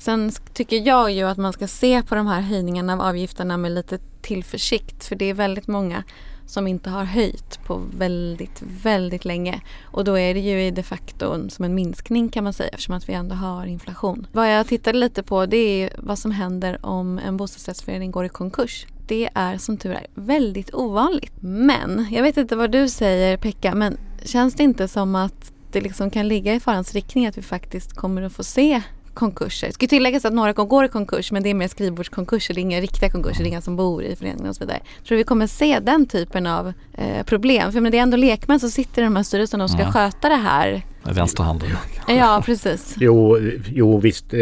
Sen 0.00 0.32
tycker 0.52 0.86
jag 0.86 1.12
ju 1.12 1.22
att 1.22 1.38
man 1.38 1.52
ska 1.52 1.66
se 1.66 2.02
på 2.02 2.14
de 2.14 2.26
här 2.26 2.40
höjningarna 2.40 2.92
av 2.92 3.00
avgifterna 3.00 3.56
med 3.56 3.72
lite 3.72 3.98
tillförsikt 4.22 5.04
för 5.04 5.16
det 5.16 5.24
är 5.24 5.34
väldigt 5.34 5.68
många 5.68 6.04
som 6.46 6.66
inte 6.66 6.90
har 6.90 7.04
höjt 7.04 7.64
på 7.64 7.82
väldigt, 7.96 8.62
väldigt 8.82 9.24
länge. 9.24 9.60
Och 9.84 10.04
då 10.04 10.18
är 10.18 10.34
det 10.34 10.40
ju 10.40 10.70
de 10.70 10.82
facto 10.82 11.48
som 11.48 11.64
en 11.64 11.74
minskning 11.74 12.28
kan 12.28 12.44
man 12.44 12.52
säga 12.52 12.68
eftersom 12.68 12.94
att 12.94 13.08
vi 13.08 13.12
ändå 13.12 13.34
har 13.34 13.66
inflation. 13.66 14.26
Vad 14.32 14.52
jag 14.52 14.66
tittade 14.66 14.98
lite 14.98 15.22
på 15.22 15.46
det 15.46 15.56
är 15.56 15.92
vad 15.98 16.18
som 16.18 16.30
händer 16.30 16.86
om 16.86 17.18
en 17.18 17.36
bostadsrättsförening 17.36 18.10
går 18.10 18.24
i 18.24 18.28
konkurs. 18.28 18.86
Det 19.06 19.30
är 19.34 19.58
som 19.58 19.76
tur 19.76 19.92
är 19.92 20.06
väldigt 20.14 20.74
ovanligt. 20.74 21.32
Men 21.40 22.06
jag 22.10 22.22
vet 22.22 22.36
inte 22.36 22.56
vad 22.56 22.70
du 22.70 22.88
säger 22.88 23.36
Pekka 23.36 23.74
men 23.74 23.96
känns 24.24 24.54
det 24.54 24.62
inte 24.62 24.88
som 24.88 25.14
att 25.14 25.52
det 25.72 25.80
liksom 25.80 26.10
kan 26.10 26.28
ligga 26.28 26.54
i 26.54 26.60
farans 26.60 26.94
riktning 26.94 27.26
att 27.26 27.38
vi 27.38 27.42
faktiskt 27.42 27.92
kommer 27.92 28.22
att 28.22 28.32
få 28.32 28.44
se 28.44 28.82
konkurser. 29.14 29.66
Det 29.66 29.72
ska 29.72 29.84
ju 29.84 29.88
tilläggas 29.88 30.24
att 30.24 30.32
några 30.32 30.52
går 30.52 30.84
i 30.84 30.88
konkurs 30.88 31.32
men 31.32 31.42
det 31.42 31.50
är 31.50 31.54
mer 31.54 31.68
skrivbordskonkurser, 31.68 32.54
det 32.54 32.60
är 32.60 32.62
inga 32.62 32.80
riktiga 32.80 33.10
konkurser, 33.10 33.38
det 33.42 33.44
är 33.44 33.48
inga 33.48 33.60
som 33.60 33.76
bor 33.76 34.02
i 34.04 34.16
föreningen 34.16 34.48
och 34.48 34.56
så 34.56 34.64
vidare. 34.64 34.80
Tror 35.08 35.18
vi 35.18 35.24
kommer 35.24 35.46
se 35.46 35.78
den 35.80 36.06
typen 36.06 36.46
av 36.46 36.72
eh, 36.94 37.22
problem. 37.26 37.72
För 37.72 37.80
men 37.80 37.92
det 37.92 37.98
är 37.98 38.02
ändå 38.02 38.16
lekmän 38.16 38.60
som 38.60 38.70
sitter 38.70 39.02
i 39.02 39.04
de 39.04 39.16
här 39.16 39.22
styrelserna 39.22 39.64
och 39.64 39.70
ska 39.70 39.80
Mm. 39.80 39.92
sköta 39.92 40.28
det 40.28 40.34
här. 40.34 40.82
Med 41.02 41.14
vänsterhanden. 41.14 41.68
Ja, 42.08 42.42
precis. 42.46 42.94
Jo, 42.98 43.38
jo 43.68 43.98
visst, 44.00 44.34
eh, 44.34 44.40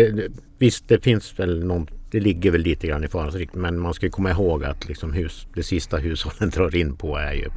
visst 0.59 0.89
det 0.89 1.05
finns 1.05 1.39
väl 1.39 1.65
någon, 1.65 1.87
det 2.11 2.21
ligger 2.21 2.51
väl 2.51 2.61
lite 2.61 2.87
grann 2.87 3.05
i 3.05 3.09
farans 3.09 3.35
riktning 3.35 3.63
men 3.63 3.79
man 3.79 3.95
ska 3.95 4.11
komma 4.11 4.31
ihåg 4.31 4.65
att 4.65 4.89
liksom 4.89 5.13
hus, 5.13 5.47
det 5.55 5.63
sista 5.63 5.97
hushållen 5.97 6.51
drar 6.55 6.77
in 6.77 6.97
på 6.97 7.17
är 7.17 7.33
ju 7.33 7.49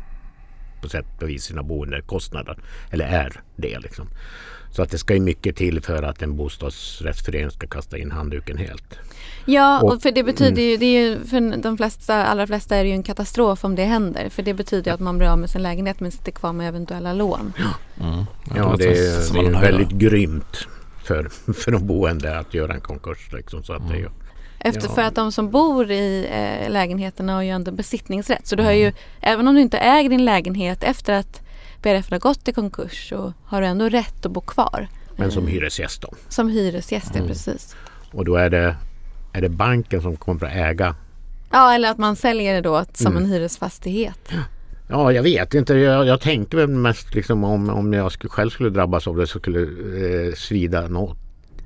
på 0.84 0.90
sätt 0.90 1.22
och 1.22 1.30
vis 1.30 1.44
sina 1.44 1.64
boendekostnader. 1.64 2.58
Eller 2.92 3.06
är 3.06 3.42
det 3.56 3.80
liksom. 3.80 4.08
Så 4.72 4.82
att 4.82 4.90
det 4.92 4.98
ska 4.98 5.14
ju 5.14 5.20
mycket 5.20 5.56
till 5.56 5.82
för 5.82 6.04
att 6.04 6.22
en 6.22 6.36
bostadsrättsförening 6.38 7.52
ska 7.52 7.68
kasta 7.68 7.98
in 7.98 8.12
handduken 8.12 8.58
helt. 8.58 9.00
Ja, 9.46 9.82
Och- 9.82 9.94
och 9.94 10.02
för 10.02 10.12
det 10.12 10.24
betyder 10.24 10.62
ju, 10.62 10.78
det 10.78 10.86
är 10.86 11.02
ju 11.02 11.20
för 11.26 11.58
de 11.62 11.78
flesta, 11.78 12.26
allra 12.26 12.48
flesta 12.48 12.76
är 12.76 12.84
det 12.84 12.90
ju 12.90 12.96
en 12.96 13.04
katastrof 13.04 13.66
om 13.66 13.76
det 13.76 13.84
händer. 13.84 14.30
För 14.30 14.44
det 14.44 14.54
betyder 14.54 14.92
ju 14.92 14.96
att 14.96 15.00
man 15.00 15.18
blir 15.18 15.28
av 15.28 15.38
med 15.40 15.50
sin 15.50 15.62
lägenhet 15.64 16.00
men 16.00 16.12
sitter 16.12 16.32
kvar 16.32 16.54
med 16.54 16.68
eventuella 16.68 17.14
lån. 17.14 17.54
Mm. 18.02 18.24
Ja, 18.56 18.72
låter 18.72 18.78
det 18.88 19.08
är, 19.08 19.22
som 19.22 19.38
det 19.38 19.58
är 19.58 19.62
väldigt 19.62 19.90
grymt 19.92 20.68
för, 21.04 21.30
för 21.54 21.72
de 21.72 21.88
boende 21.88 22.40
att 22.40 22.54
göra 22.54 22.74
en 22.74 22.82
konkurs. 22.82 23.34
Liksom, 23.34 23.64
så 23.64 23.74
att 23.74 23.90
det 23.90 23.96
är 23.98 24.10
Efter 24.64 24.88
Ja. 24.88 24.96
för 24.96 25.02
att 25.02 25.16
de 25.16 25.32
som 25.32 25.50
bor 25.52 25.92
i 25.92 26.28
eh, 26.32 26.72
lägenheterna 26.72 27.34
har 27.34 27.42
ju 27.42 27.50
ändå 27.50 27.72
besittningsrätt. 27.72 28.48
Så 28.48 28.56
du 28.56 28.64
har 28.64 28.72
ju, 28.72 28.92
även 29.22 29.48
om 29.48 29.56
du 29.56 29.62
inte 29.62 29.78
äger 29.78 30.10
din 30.10 30.26
lägenhet 30.26 30.84
efter 30.84 31.14
att 31.14 31.42
BRF 31.82 32.12
har 32.12 32.20
gått 32.20 32.48
i 32.48 32.54
konkurs 32.54 33.10
så 33.10 33.34
har 33.46 33.62
du 33.62 33.68
ändå 33.68 33.90
rätt 33.90 34.26
att 34.26 34.32
bo 34.32 34.42
kvar. 34.42 34.88
men 35.16 35.32
som 35.32 35.44
Eh, 35.44 35.50
hyresgäst 35.50 36.02
då. 36.02 36.10
Som 36.30 36.50
hyresgäst, 36.50 37.10
ja 37.14 37.18
Mm. 37.18 37.28
precis. 37.28 37.76
Och 38.12 38.26
då 38.26 38.36
är 38.36 38.50
det, 38.50 38.76
är 39.34 39.42
det 39.42 39.50
banken 39.50 40.02
som 40.02 40.16
kommer 40.16 40.46
att 40.46 40.54
äga 40.56 40.96
Ja, 41.52 41.74
eller 41.74 41.92
att 41.92 41.98
man 41.98 42.16
säljer 42.16 42.54
det 42.54 42.62
då 42.62 42.86
som 42.94 43.12
Mm. 43.12 43.24
en 43.24 43.30
hyresfastighet. 43.30 44.30
Ja, 44.90 45.12
jag 45.12 45.24
vet 45.24 45.54
inte. 45.54 45.74
Jag, 45.74 46.06
jag 46.08 46.22
tänkte 46.22 46.58
väl 46.58 46.68
mest 46.68 47.16
liksom 47.16 47.44
om, 47.44 47.70
om 47.70 47.94
jag 47.94 48.12
skulle, 48.12 48.30
själv 48.32 48.50
skulle 48.50 48.70
drabbas 48.70 49.08
av 49.08 49.18
det 49.18 49.28
så 49.28 49.40
skulle 49.40 49.62
eh, 49.62 50.34
svida 50.36 50.88
något 50.88 51.18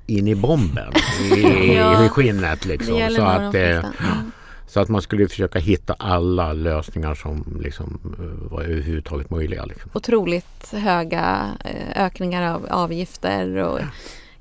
in 0.08 0.28
i 0.28 0.36
bomben. 0.36 0.94
I, 1.36 1.76
Ja. 1.76 2.06
i 2.06 2.10
skinnet 2.10 2.66
liksom. 2.66 3.10
Så 3.16 3.22
att, 3.22 3.56
eh. 3.56 3.62
Mm. 3.78 4.32
så 4.68 4.80
att 4.80 4.90
man 4.90 5.02
skulle 5.02 5.28
försöka 5.28 5.60
hitta 5.60 5.94
alla 6.00 6.54
lösningar 6.54 7.16
som 7.16 7.60
liksom, 7.64 8.00
eh, 8.20 8.52
var 8.52 8.62
överhuvudtaget 8.64 9.30
möjliga. 9.30 9.66
Liksom. 9.66 9.92
Otroligt 9.94 10.74
höga 10.74 11.48
eh, 11.66 12.06
ökningar 12.06 12.54
av 12.56 12.68
avgifter 12.70 13.56
och 13.58 13.80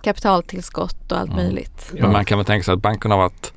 kapitaltillskott 0.02 1.12
och 1.12 1.18
allt 1.18 1.30
Mm. 1.32 1.44
möjligt. 1.44 1.92
Men 2.00 2.12
man 2.12 2.24
kan 2.24 2.38
väl 2.38 2.44
tänka 2.44 2.64
sig 2.64 2.74
att 2.74 2.82
bankerna 2.82 3.14
har 3.14 3.22
varit, 3.22 3.52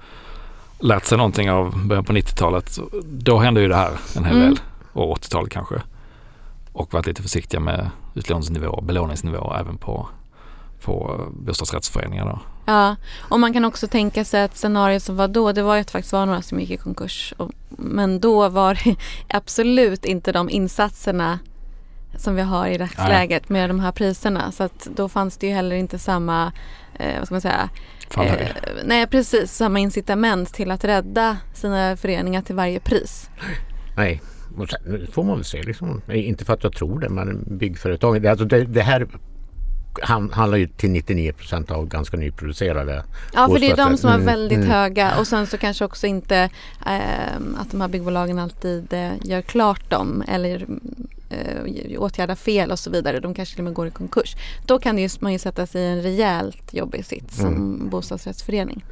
lärt 0.79 1.05
sig 1.05 1.17
någonting 1.17 1.51
av 1.51 1.87
början 1.87 2.05
på 2.05 2.13
90-talet. 2.13 2.69
Så 2.69 2.89
Då 3.03 3.37
hände 3.37 3.61
ju 3.61 3.67
det 3.67 3.75
här 3.75 3.91
en 4.15 4.25
hel 4.25 4.35
Mm. 4.35 4.47
del. 4.49 4.59
Och 4.93 5.11
80-talet 5.17 5.51
kanske. 5.51 5.75
Och 6.73 6.93
varit 6.93 7.05
lite 7.07 7.21
försiktiga 7.21 7.59
med 7.59 7.89
utlåningsnivå, 8.15 8.81
belåningsnivå 8.81 9.55
även 9.59 9.77
på, 9.77 10.07
på 10.81 11.27
bostadsrättsföreningar. 11.31 12.25
Då. 12.25 12.39
Ja, 12.65 12.95
och 13.29 13.39
man 13.39 13.53
kan 13.53 13.65
också 13.65 13.87
tänka 13.87 14.25
sig 14.25 14.43
att 14.43 14.57
scenariot 14.57 15.03
som 15.03 15.15
var 15.15 15.27
då, 15.27 15.51
det 15.51 15.61
var 15.61 15.75
ju 15.75 15.81
att 15.81 15.87
det 15.87 15.91
faktiskt 15.91 16.13
var 16.13 16.25
några 16.25 16.41
som 16.41 16.59
gick 16.59 16.69
i 16.69 16.77
konkurs. 16.77 17.33
Och, 17.37 17.51
men 17.69 18.19
då 18.19 18.49
var 18.49 18.79
det 18.83 18.95
absolut 19.35 20.05
inte 20.05 20.31
de 20.31 20.49
insatserna 20.49 21.39
som 22.17 22.35
vi 22.35 22.41
har 22.41 22.67
i 22.67 22.77
dagsläget 22.77 23.49
med 23.49 23.69
de 23.69 23.79
här 23.79 23.91
priserna. 23.91 24.51
Så 24.51 24.63
att 24.63 24.87
då 24.95 25.09
fanns 25.09 25.37
det 25.37 25.47
ju 25.47 25.53
heller 25.53 25.75
inte 25.75 25.99
samma, 25.99 26.51
eh, 26.93 27.17
vad 27.17 27.25
ska 27.25 27.33
man 27.33 27.41
säga, 27.41 27.69
eh, 28.17 28.47
nej 28.85 29.07
precis, 29.07 29.51
samma 29.51 29.79
incitament 29.79 30.53
till 30.53 30.71
att 30.71 30.83
rädda 30.83 31.37
sina 31.53 31.97
föreningar 31.97 32.41
till 32.41 32.55
varje 32.55 32.79
pris. 32.79 33.29
Nej, 33.97 34.21
och 34.57 34.69
sen 34.69 34.79
nu 34.85 35.07
får 35.11 35.23
man 35.23 35.35
väl 35.35 35.45
se. 35.45 35.63
Liksom. 35.63 36.01
Inte 36.07 36.45
för 36.45 36.53
att 36.53 36.63
jag 36.63 36.73
tror 36.73 36.99
det, 36.99 37.09
men 37.09 37.57
byggföretagen. 37.57 38.21
Det, 38.21 38.29
alltså 38.29 38.45
det, 38.45 38.65
det 38.65 38.81
här 38.81 39.07
han- 40.01 40.31
handlar 40.31 40.57
ju 40.57 40.67
till 40.67 40.89
99 40.91 41.31
procent 41.33 41.71
av 41.71 41.87
ganska 41.87 42.17
nyproducerade 42.17 43.03
Ja, 43.33 43.47
för 43.47 43.59
det 43.59 43.71
är 43.71 43.77
de 43.77 43.97
som 43.97 44.09
har 44.09 44.15
Mm, 44.15 44.25
väldigt 44.25 44.57
mm. 44.57 44.69
höga 44.69 45.19
och 45.19 45.27
sen 45.27 45.47
så 45.47 45.57
kanske 45.57 45.85
också 45.85 46.07
inte 46.07 46.49
ehm, 46.85 47.55
att 47.59 47.71
de 47.71 47.81
här 47.81 47.87
byggbolagen 47.87 48.39
alltid 48.39 48.93
eh, 48.93 49.11
gör 49.23 49.41
klart 49.41 49.89
dem 49.89 50.23
eller 50.27 50.67
eh, 51.29 52.01
åtgärdar 52.01 52.35
fel 52.35 52.71
och 52.71 52.79
så 52.79 52.89
vidare. 52.89 53.19
De 53.19 53.33
kanske 53.33 53.55
till 53.55 53.61
och 53.61 53.65
med 53.65 53.73
går 53.73 53.87
i 53.87 53.91
konkurs. 53.91 54.35
Då 54.65 54.79
kan 54.79 54.95
det 54.95 55.01
ju, 55.01 55.09
man 55.19 55.31
ju 55.33 55.39
sätta 55.39 55.65
sig 55.67 55.81
i 55.81 55.85
en 55.87 56.01
rejält 56.01 56.73
jobbig 56.73 57.05
sits 57.05 57.37
som 57.37 57.47
Mm. 57.47 57.89
bostadsrättsförening. 57.89 58.85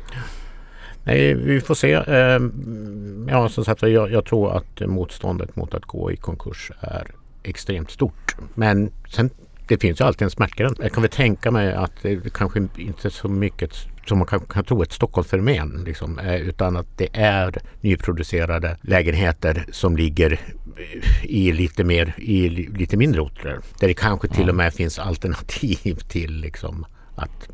Nej, 1.04 1.34
vi 1.34 1.62
får 1.62 1.76
se. 1.76 1.94
Ehm, 1.94 3.28
Ja, 3.32 3.50
som 3.50 3.66
sagt 3.66 3.82
jag, 3.82 4.12
jag 4.12 4.26
tror 4.26 4.58
att 4.58 4.80
motståndet 4.88 5.56
mot 5.56 5.74
att 5.74 5.86
gå 5.86 6.12
i 6.12 6.16
konkurs 6.18 6.72
är 6.80 7.12
extremt 7.44 7.92
stort. 7.92 8.36
Men 8.56 8.92
sen, 9.10 9.30
det 9.68 9.78
finns 9.82 10.00
ju 10.02 10.06
alltid 10.06 10.22
en 10.22 10.30
smärtgräns. 10.30 10.78
Jag 10.82 10.92
kan 10.92 11.02
väl 11.04 11.12
tänka 11.12 11.52
mig 11.52 11.74
att 11.74 11.92
det 12.02 12.34
kanske 12.34 12.68
inte 12.78 13.10
så 13.10 13.28
mycket 13.28 13.72
som 14.08 14.18
man 14.18 14.28
kan, 14.28 14.40
kan 14.40 14.64
tro 14.64 14.82
ett 14.84 14.92
Stockholmsfenomen. 14.92 15.84
Liksom, 15.86 16.20
eh, 16.20 16.36
utan 16.36 16.78
att 16.78 16.98
det 16.98 17.08
är 17.14 17.56
nyproducerade 17.82 18.78
lägenheter 18.82 19.66
som 19.72 19.98
ligger 19.98 20.40
i 21.24 21.52
lite, 21.52 21.84
mer, 21.84 22.14
i 22.18 22.50
li- 22.50 22.70
lite 22.78 22.98
mindre 22.98 23.22
orter. 23.22 23.60
Där 23.80 23.88
det 23.88 23.94
kanske 23.94 24.28
till 24.28 24.50
och 24.50 24.56
med 24.56 24.74
finns 24.74 25.00
alternativ 25.00 25.96
till 26.08 26.32
liksom, 26.42 26.86
att 27.16 27.50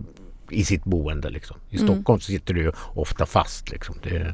i 0.50 0.64
sitt 0.66 0.84
boende. 0.84 1.30
Liksom. 1.30 1.58
I 1.70 1.76
Mm. 1.78 1.88
Stockholm 1.88 2.20
så 2.20 2.26
sitter 2.32 2.54
du 2.54 2.72
ofta 2.94 3.26
fast. 3.26 3.72
Liksom. 3.72 3.96
Det. 4.04 4.34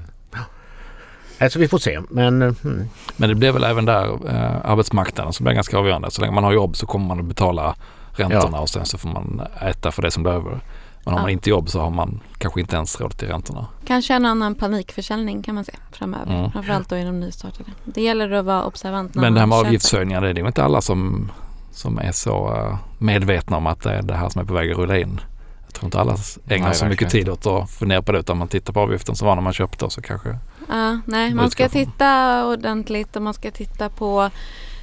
Alltså 1.40 1.60
vi 1.60 1.68
får 1.68 1.78
se. 1.78 2.00
Men 2.10 2.42
eh, 2.42 2.54
mm, 2.64 2.90
Men 3.18 3.30
det 3.30 3.36
blir 3.36 3.52
väl 3.52 3.64
även 3.64 3.86
där 3.86 4.06
eh, 4.06 4.72
arbetsmarknaden 4.72 5.34
som 5.34 5.44
blir 5.44 5.54
ganska 5.54 5.78
avgörande. 5.78 6.12
Så 6.12 6.22
länge 6.22 6.34
man 6.34 6.44
har 6.44 6.54
jobb 6.54 6.78
så 6.78 6.86
kommer 6.86 7.08
man 7.08 7.20
att 7.20 7.26
betala 7.26 7.76
räntorna 8.12 8.60
och 8.60 8.70
sen 8.70 8.86
så 8.86 8.98
får 8.98 9.10
man 9.10 9.42
äta 9.62 9.92
för 9.92 10.02
det 10.02 10.12
som 10.12 10.24
blir 10.24 10.34
över. 10.34 10.60
Men 11.04 11.14
har 11.14 11.20
Ja. 11.20 11.22
man 11.22 11.30
inte 11.30 11.50
jobb 11.50 11.70
så 11.70 11.80
har 11.80 11.90
man 11.90 12.20
kanske 12.38 12.60
inte 12.60 12.76
ens 12.76 13.02
råd 13.02 13.18
till 13.18 13.28
räntorna. 13.28 13.68
Kanske 13.86 14.14
en 14.14 14.26
annan 14.26 14.56
panikförsäljning 14.56 15.44
kan 15.44 15.56
man 15.56 15.66
se 15.66 15.74
framöver. 15.92 16.40
Mm. 16.40 16.52
Framförallt 16.52 16.90
då 16.90 16.98
i 16.98 17.04
de 17.04 17.20
nystartade. 17.20 17.70
Det 17.86 18.02
gäller 18.02 18.32
att 18.32 18.46
vara 18.46 18.64
observant. 18.66 19.16
när 19.16 19.22
Men 19.22 19.34
det 19.34 19.40
här 19.40 19.48
med 19.48 19.58
avgiftshöjningar 19.58 20.22
det 20.22 20.30
är 20.30 20.34
det 20.34 20.42
ju 20.42 20.48
inte 20.48 20.64
alla 20.64 20.82
som 20.82 21.32
som 21.72 22.00
är 22.00 22.12
så 22.12 22.54
uh, 22.54 22.76
medvetna 22.98 23.58
om 23.58 23.68
att 23.68 23.82
det 23.82 23.92
är 23.92 24.02
det 24.02 24.16
här 24.16 24.30
som 24.30 24.42
är 24.42 24.46
på 24.46 24.54
väg 24.54 24.72
att 24.72 24.78
rulla 24.78 24.98
in. 24.98 25.22
Jag 25.66 25.74
tror 25.74 25.86
inte 25.86 26.00
alla 26.00 26.16
ägnar 26.48 26.66
Nej, 26.68 26.76
så 26.76 26.86
mycket 26.86 27.10
tid 27.10 27.30
åt 27.30 27.46
att 27.46 27.72
fundera 27.72 28.02
på 28.02 28.12
det 28.12 28.20
utan 28.20 28.38
man 28.38 28.48
tittar 28.48 28.74
på 28.74 28.80
avgiften 28.80 29.16
som 29.16 29.28
var 29.28 29.36
när 29.36 29.42
man 29.42 29.54
köpte 29.54 29.86
och 29.86 29.92
så 29.92 30.02
kanske 30.02 30.38
Ja, 30.70 31.00
nej, 31.06 31.34
man 31.34 31.52
ska 31.52 31.70
titta 31.70 32.46
ordentligt 32.48 33.16
och 33.16 33.22
man 33.22 33.34
ska 33.34 33.52
titta 33.52 33.90
på 33.90 34.30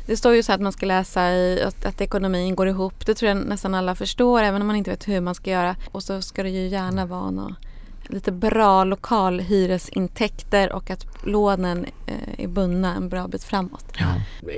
det 0.07 0.17
står 0.17 0.35
ju 0.35 0.43
så 0.43 0.53
att 0.53 0.61
man 0.61 0.73
ska 0.73 0.87
läsa 0.87 1.33
i 1.33 1.63
att, 1.63 1.85
att 1.85 2.01
ekonomin 2.01 2.55
går 2.55 2.69
ihop. 2.69 3.07
Det 3.07 3.15
tror 3.15 3.29
jag 3.29 3.37
nästan 3.37 3.75
alla 3.75 3.95
förstår 3.95 4.43
även 4.43 4.61
om 4.61 4.67
man 4.67 4.77
inte 4.77 4.91
vet 4.91 5.09
hur 5.09 5.21
man 5.21 5.35
ska 5.35 5.51
göra. 5.51 5.77
Och 5.93 6.03
så 6.03 6.23
ska 6.23 6.43
det 6.43 6.51
ju 6.51 6.69
gärna 6.69 7.07
vara 7.07 7.31
nå 7.31 7.55
lite 8.09 8.33
bra 8.33 8.85
lokalhyresintäkter 8.85 10.73
och 10.73 10.91
att 10.91 11.07
lånen 11.23 11.87
eh, 12.07 12.45
är 12.45 12.49
bundna 12.49 12.95
en 12.95 13.09
bra 13.09 13.29
bit 13.29 13.45
framåt. 13.45 13.85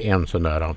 En 0.02 0.26
sån 0.26 0.42
där 0.42 0.60
ja, 0.60 0.74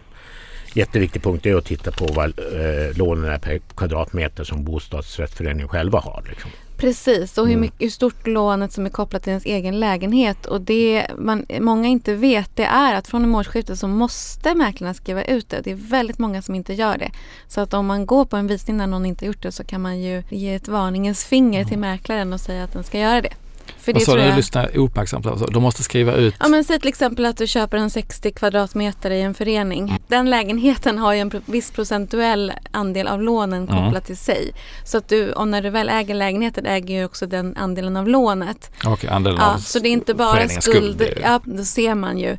jätteviktig 0.73 1.23
punkt 1.23 1.45
är 1.45 1.55
att 1.55 1.65
titta 1.65 1.91
på 1.91 2.05
vad 2.05 2.39
eh, 2.39 2.97
lånen 2.97 3.31
är 3.31 3.37
per 3.37 3.59
kvadratmeter 3.59 4.43
som 4.43 4.63
bostadsrättsföreningen 4.63 5.67
själva 5.67 5.99
har. 5.99 6.23
Liksom. 6.29 6.51
Precis, 6.81 7.37
och 7.37 7.45
hur, 7.45 7.51
Mm. 7.53 7.61
mycket, 7.61 7.81
hur 7.81 7.89
stort 7.89 8.27
lånet 8.27 8.73
som 8.73 8.85
är 8.85 8.89
kopplat 8.89 9.23
till 9.23 9.29
ens 9.29 9.45
egen 9.45 9.79
lägenhet. 9.79 10.45
Och 10.45 10.61
det 10.61 11.07
man, 11.17 11.45
många 11.59 11.87
inte 11.87 12.13
vet 12.13 12.55
det 12.55 12.63
är 12.63 12.95
att 12.95 13.07
från 13.07 13.35
årsskiftet 13.35 13.79
så 13.79 13.87
måste 13.87 14.55
mäklarna 14.55 14.93
skriva 14.93 15.23
ut 15.23 15.49
det. 15.49 15.61
Det 15.61 15.71
är 15.71 15.75
väldigt 15.75 16.19
många 16.19 16.41
som 16.41 16.55
inte 16.55 16.73
gör 16.73 16.97
det. 16.97 17.11
Så 17.47 17.61
att 17.61 17.73
om 17.73 17.85
man 17.85 18.05
går 18.05 18.25
på 18.25 18.37
en 18.37 18.47
visning 18.47 18.77
när 18.77 18.87
någon 18.87 19.05
inte 19.05 19.25
gjort 19.25 19.41
det 19.43 19.51
så 19.51 19.63
kan 19.63 19.81
man 19.81 20.01
ju 20.01 20.23
ge 20.29 20.55
ett 20.55 20.67
varningens 20.67 21.23
finger 21.25 21.65
till 21.65 21.79
mäklaren 21.79 22.33
och 22.33 22.39
säga 22.41 22.63
att 22.63 22.73
den 22.73 22.83
ska 22.83 22.99
göra 22.99 23.21
det. 23.21 23.33
För 23.77 23.93
Vad 23.93 24.01
det 24.01 24.05
sa 24.05 24.11
tror 24.11 24.21
du, 24.21 24.27
jag... 24.27 24.35
lyssna 24.35 24.65
uppmärksamt. 24.65 25.25
Alltså, 25.25 25.45
de 25.45 25.63
måste 25.63 25.83
skriva 25.83 26.13
ut. 26.13 26.35
Ja 26.39 26.47
men 26.47 26.63
säg 26.63 26.79
till 26.79 26.89
exempel 26.89 27.25
att 27.25 27.37
du 27.37 27.47
köper 27.47 27.77
en 27.77 27.89
60 27.89 28.31
kvadratmeter 28.31 29.11
i 29.11 29.21
en 29.21 29.33
förening. 29.33 29.97
Den 30.07 30.29
lägenheten 30.29 30.97
har 30.97 31.13
ju 31.13 31.19
en 31.19 31.31
viss 31.45 31.71
procentuell 31.71 32.53
andel 32.71 33.07
av 33.07 33.21
lånen 33.21 33.67
Mm. 33.69 33.83
kopplat 33.85 34.05
till 34.05 34.17
sig. 34.17 34.51
Så 34.85 34.97
att 34.97 35.09
du, 35.09 35.31
och 35.31 35.47
när 35.47 35.61
du 35.61 35.69
väl 35.69 35.89
äger 35.89 36.15
lägenheten 36.15 36.65
äger 36.65 36.95
ju 36.95 37.05
också 37.05 37.25
den 37.27 37.57
andelen 37.57 37.97
av 37.97 38.07
lånet. 38.07 38.71
Okej, 38.85 39.09
andelen 39.09 39.39
Ja, 39.41 39.53
av 39.53 39.57
så 39.57 39.79
det 39.79 39.89
är 39.89 39.93
inte 39.93 40.13
bara 40.13 40.49
skuld. 40.49 41.01
är 41.01 41.05
ju- 41.05 41.21
Ja, 41.21 41.39
då 41.43 41.63
ser 41.65 41.95
man 41.95 42.19
ju. 42.19 42.37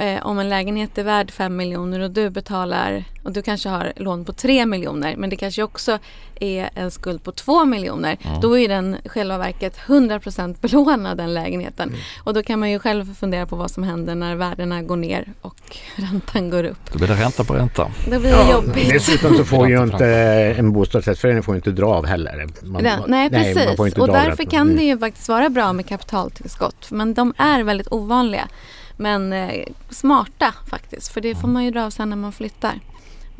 Eh, 0.00 0.26
om 0.26 0.38
en 0.38 0.48
lägenhet 0.48 0.98
är 0.98 1.02
värd 1.02 1.30
5 1.30 1.56
miljoner 1.56 2.00
och 2.00 2.10
du 2.10 2.30
betalar 2.30 3.04
och 3.22 3.32
du 3.32 3.42
kanske 3.42 3.68
har 3.68 3.92
lån 3.96 4.24
på 4.24 4.32
3 4.32 4.66
miljoner 4.66 5.16
men 5.16 5.30
det 5.30 5.36
kanske 5.36 5.62
också 5.62 5.98
är 6.40 6.70
en 6.74 6.90
skuld 6.90 7.22
på 7.24 7.32
2 7.32 7.64
miljoner. 7.64 8.16
Mm. 8.22 8.40
Då 8.40 8.58
är 8.58 8.68
den 8.68 8.96
själva 9.04 9.38
verket 9.38 9.78
100% 9.86 10.56
belånad 10.60 11.16
den 11.16 11.34
lägenheten. 11.34 11.88
Mm. 11.88 12.00
Och 12.24 12.34
då 12.34 12.42
kan 12.42 12.60
man 12.60 12.70
ju 12.70 12.78
själv 12.78 13.14
fundera 13.14 13.46
på 13.46 13.56
vad 13.56 13.70
som 13.70 13.82
händer 13.82 14.14
när 14.14 14.34
värdena 14.34 14.82
går 14.82 14.96
ner 14.96 15.32
och 15.40 15.76
räntan 15.96 16.50
går 16.50 16.64
upp. 16.64 16.92
Då 16.92 16.98
blir 16.98 17.08
det 17.08 17.14
ränta 17.14 17.44
på 17.44 17.54
ränta. 17.54 17.90
Då 18.10 18.20
blir 18.20 18.30
det 18.30 18.52
jobbigt. 18.52 18.90
Dessutom 18.90 19.36
så 19.36 19.44
får 19.44 19.68
ju 19.68 19.82
inte 19.82 20.06
en 20.58 20.72
bostadsrättsförening 20.72 21.42
får 21.42 21.56
inte 21.56 21.70
dra 21.70 21.86
av 21.86 22.06
heller. 22.06 22.46
Man, 22.62 22.82
Den, 22.82 23.00
nej 23.06 23.30
man 23.30 23.40
precis 23.40 23.76
får 23.76 23.86
inte 23.86 24.00
och 24.00 24.08
därför 24.08 24.44
kan 24.44 24.58
Mm. 24.68 24.76
det 24.76 24.84
ju 24.84 24.98
faktiskt 24.98 25.28
vara 25.28 25.48
bra 25.50 25.72
med 25.72 25.86
kapitaltillskott. 25.88 26.90
Men 26.90 27.14
de 27.14 27.34
är 27.38 27.62
väldigt 27.62 27.92
ovanliga. 27.92 28.48
Men 28.98 29.32
eh, 29.32 29.64
smarta 29.90 30.54
faktiskt 30.66 31.08
för 31.08 31.20
det 31.20 31.34
får 31.34 31.48
man 31.48 31.64
ju 31.64 31.70
dra 31.70 31.84
av 31.84 31.90
sen 31.90 32.10
när 32.10 32.16
man 32.16 32.32
flyttar. 32.32 32.80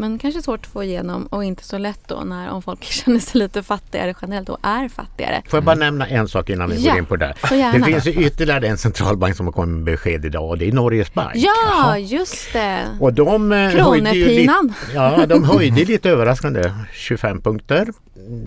Men 0.01 0.19
kanske 0.19 0.43
svårt 0.43 0.61
att 0.61 0.73
få 0.73 0.85
igenom 0.85 1.27
och 1.27 1.45
inte 1.45 1.65
så 1.65 1.79
lätt 1.79 2.01
då 2.07 2.21
när 2.25 2.51
om 2.51 2.63
folk 2.63 2.85
känner 3.05 3.19
sig 3.21 3.39
lite 3.39 3.63
fattigare 3.63 4.15
generellt 4.23 4.49
och 4.49 4.59
är 4.63 4.89
fattigare. 4.89 5.43
Får 5.49 5.57
jag 5.57 5.65
bara 5.65 5.77
nämna 5.77 6.07
en 6.07 6.29
sak 6.29 6.51
innan 6.51 6.71
vi 6.71 6.85
Ja, 6.85 6.91
går 6.93 6.99
in 6.99 7.07
på 7.07 7.17
det 7.17 7.35
Så 7.49 7.55
Det 7.55 7.83
finns 7.85 8.07
ju 8.07 8.13
ytterligare 8.13 8.67
en 8.69 8.79
centralbank 8.79 9.37
som 9.37 9.47
har 9.47 9.53
kommit 9.53 9.75
med 9.75 9.85
besked 9.85 10.25
idag 10.25 10.49
och 10.49 10.59
det 10.59 10.69
är 10.69 10.73
Norges 10.73 11.15
Bank. 11.15 11.33
Ja, 11.35 11.99
just 11.99 12.53
det. 12.53 12.85
Och 13.01 13.13
de 13.13 13.53
eh, 13.53 13.59
höjde 13.59 13.77
ju 13.77 14.25
lite, 14.25 14.45
Kronepinan. 14.45 14.75
ja, 14.95 15.27
de 15.27 15.45
höjde 15.45 15.85
lite 15.85 16.11
överraskande 16.11 16.73
25 16.93 17.41
punkter. 17.41 17.89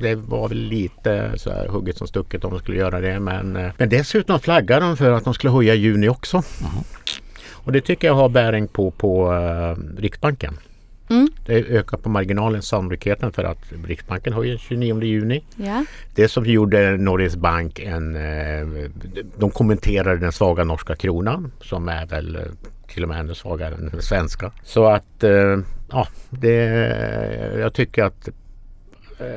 Det 0.01 0.15
var 0.15 0.47
väl 0.47 0.57
lite 0.57 1.31
så 1.35 1.49
här 1.49 1.67
hugget 1.67 1.97
som 1.97 2.07
stucket 2.07 2.43
om 2.45 2.51
de 2.51 2.59
skulle 2.59 2.77
göra 2.77 2.99
det 2.99 3.19
men, 3.19 3.55
eh, 3.55 3.71
men 3.77 3.89
dessutom 3.89 4.39
flaggar 4.39 4.81
de 4.81 4.97
för 4.97 5.11
att 5.11 5.23
de 5.23 5.33
skulle 5.33 5.53
höja 5.53 5.75
juni 5.75 6.09
också. 6.09 6.43
Och 7.63 7.71
det 7.71 7.81
tycker 7.81 8.07
jag 8.07 8.15
har 8.15 8.29
bäring 8.29 8.67
på, 8.67 8.91
på 8.91 9.33
eh, 9.33 9.99
Riksbanken. 10.01 10.57
Mm. 11.09 11.29
Det 11.45 11.53
ökar 11.53 11.97
på 11.97 12.09
marginalen 12.09 12.61
sannolikheten 12.61 13.31
för 13.31 13.43
att 13.43 13.57
Riksbanken 13.85 14.33
höjer 14.33 14.57
29 14.57 15.01
juni. 15.03 15.43
Ja. 15.55 15.85
Det 16.15 16.27
som 16.27 16.45
gjorde 16.45 16.97
Norges 16.97 17.35
Bank 17.35 17.79
en... 17.79 18.15
eh, 18.15 18.89
De 19.37 19.49
kommenterade 19.51 20.17
den 20.17 20.31
svaga 20.31 20.63
norska 20.63 20.95
kronan 20.95 21.51
som 21.61 21.89
är 21.89 22.05
väl 22.05 22.35
eh, 22.35 22.41
till 22.87 23.03
och 23.03 23.09
med 23.09 23.19
ännu 23.19 23.35
svagare 23.35 23.75
än 23.75 23.89
den 23.89 24.01
svenska. 24.01 24.51
Så 24.63 24.85
att 24.85 25.23
ja, 25.91 26.07
det, 26.29 26.53
jag 27.59 27.73
tycker 27.73 28.03
att 28.03 28.29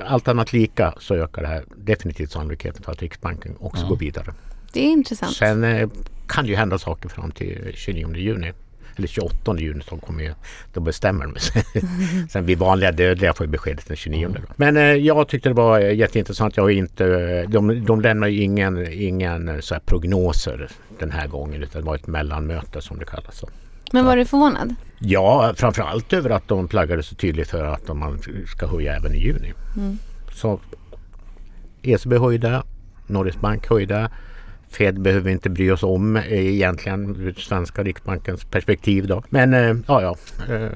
allt 0.07 0.29
annat 0.29 0.53
lika 0.53 0.95
så 0.99 1.15
ökar 1.15 1.43
det 1.43 1.49
här 1.49 1.65
definitivt 1.77 2.31
sannolikheten 2.31 2.83
för 2.83 2.93
att 2.93 3.03
Riksbanken 3.03 3.55
också 3.61 3.83
Ja. 3.83 3.89
går 3.89 3.97
vidare. 3.97 4.33
Det 4.75 4.81
är 4.81 4.91
intressant. 4.93 5.37
Sen 5.37 5.65
eh, 5.65 5.89
kan 6.29 6.45
det 6.45 6.51
ju 6.51 6.57
hända 6.57 6.79
saker 6.79 7.09
fram 7.09 7.31
till 7.31 7.73
29 7.75 8.17
juni. 8.17 8.53
Eller 8.97 9.09
28 9.09 9.59
juni 9.59 9.83
så 9.89 9.97
kommer 9.97 10.23
ju, 10.23 10.35
då 10.73 10.81
bestämmer 10.81 11.27
de 11.27 11.41
sig. 11.41 11.63
Sen 12.31 12.47
vi 12.47 12.55
vanliga 12.55 12.93
dödliga 12.93 13.33
får 13.33 13.47
ju 13.47 13.51
beskedet 13.51 13.87
den 13.87 13.97
29. 13.97 14.29
Då. 14.29 14.41
Men 14.57 14.77
eh, 14.77 14.83
jag 14.83 15.29
tyckte 15.29 15.49
det 15.49 15.55
var 15.55 15.81
eh, 15.81 15.95
jätteintressant. 15.95 16.57
Jag 16.57 16.65
har 16.65 16.71
inte, 16.71 17.47
de, 17.47 17.85
de 17.85 18.01
lämnar 18.01 18.29
ju 18.29 18.43
ingen, 18.43 18.93
ingen 18.93 19.49
eh, 19.49 19.61
så 19.61 19.77
prognoser 19.87 20.69
den 20.99 21.11
här 21.11 21.27
gången 21.27 21.63
utan 21.63 21.83
det 21.83 21.87
var 21.87 21.95
ett 21.95 22.07
mellanmöte 22.07 22.81
som 22.81 22.99
det 22.99 23.05
kallas. 23.05 23.39
Så. 23.39 23.49
Men 23.93 24.05
var 24.05 24.17
du 24.17 24.25
förvånad? 24.25 24.75
Ja, 24.99 25.55
framförallt 25.57 26.13
över 26.13 26.31
att 26.31 26.49
de 26.49 26.69
flaggade 26.69 27.03
så 27.03 27.15
tydligt 27.15 27.51
för 27.51 27.65
att 27.65 27.87
de 27.87 27.99
man 27.99 28.19
ska 28.47 28.67
höja 28.67 28.97
även 28.97 29.15
i 29.15 29.19
juni. 29.19 29.53
Mm. 29.77 29.99
Så 30.33 30.61
ECB 31.83 32.19
höjde, 32.19 32.63
Norges 33.07 33.37
Bank 33.37 33.67
höjde. 33.67 34.11
Fed 34.75 35.01
behöver 35.01 35.25
vi 35.25 35.33
inte 35.33 35.51
bry 35.51 35.71
oss 35.71 35.83
om 35.83 36.17
egentligen 36.17 37.17
ur 37.17 37.33
svenska 37.33 37.83
riksbankens 37.83 38.45
perspektiv. 38.45 39.07
Då. 39.07 39.23
Men 39.29 39.55
eh, 39.55 39.77
ja, 39.87 40.03
ja. 40.03 40.17
Eh, 40.55 40.71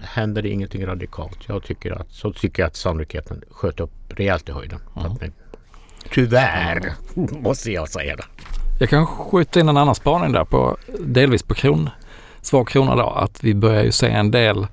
händer 0.00 0.42
det 0.42 0.48
ingenting 0.48 0.86
radikalt. 0.86 1.38
Jag 1.46 1.62
tycker 1.62 1.92
att, 1.92 2.10
så 2.10 2.32
tycker 2.32 2.62
jag 2.62 2.66
att 2.66 2.76
sannolikheten 2.76 3.42
sköt 3.50 3.80
upp 3.80 3.92
rejält 4.08 4.48
i 4.48 4.52
höjden. 4.52 4.78
Ja. 4.94 5.16
Tyvärr 6.10 6.92
måste 7.14 7.72
jag 7.72 7.88
säga 7.88 8.16
det. 8.16 8.24
Jag 8.80 8.88
kan 8.88 9.06
skjuta 9.06 9.60
in 9.60 9.68
en 9.68 9.76
annan 9.76 9.94
spaning 9.94 10.32
där 10.32 10.44
på 10.44 10.76
delvis 11.00 11.42
på 11.42 11.54
kron, 11.54 11.90
svag 12.40 12.68
krona 12.68 12.96
då. 12.96 13.10
Att 13.10 13.44
vi 13.44 13.54
börjar 13.54 13.84
ju 13.84 13.92
se 13.92 14.08
en 14.08 14.30
del, 14.30 14.66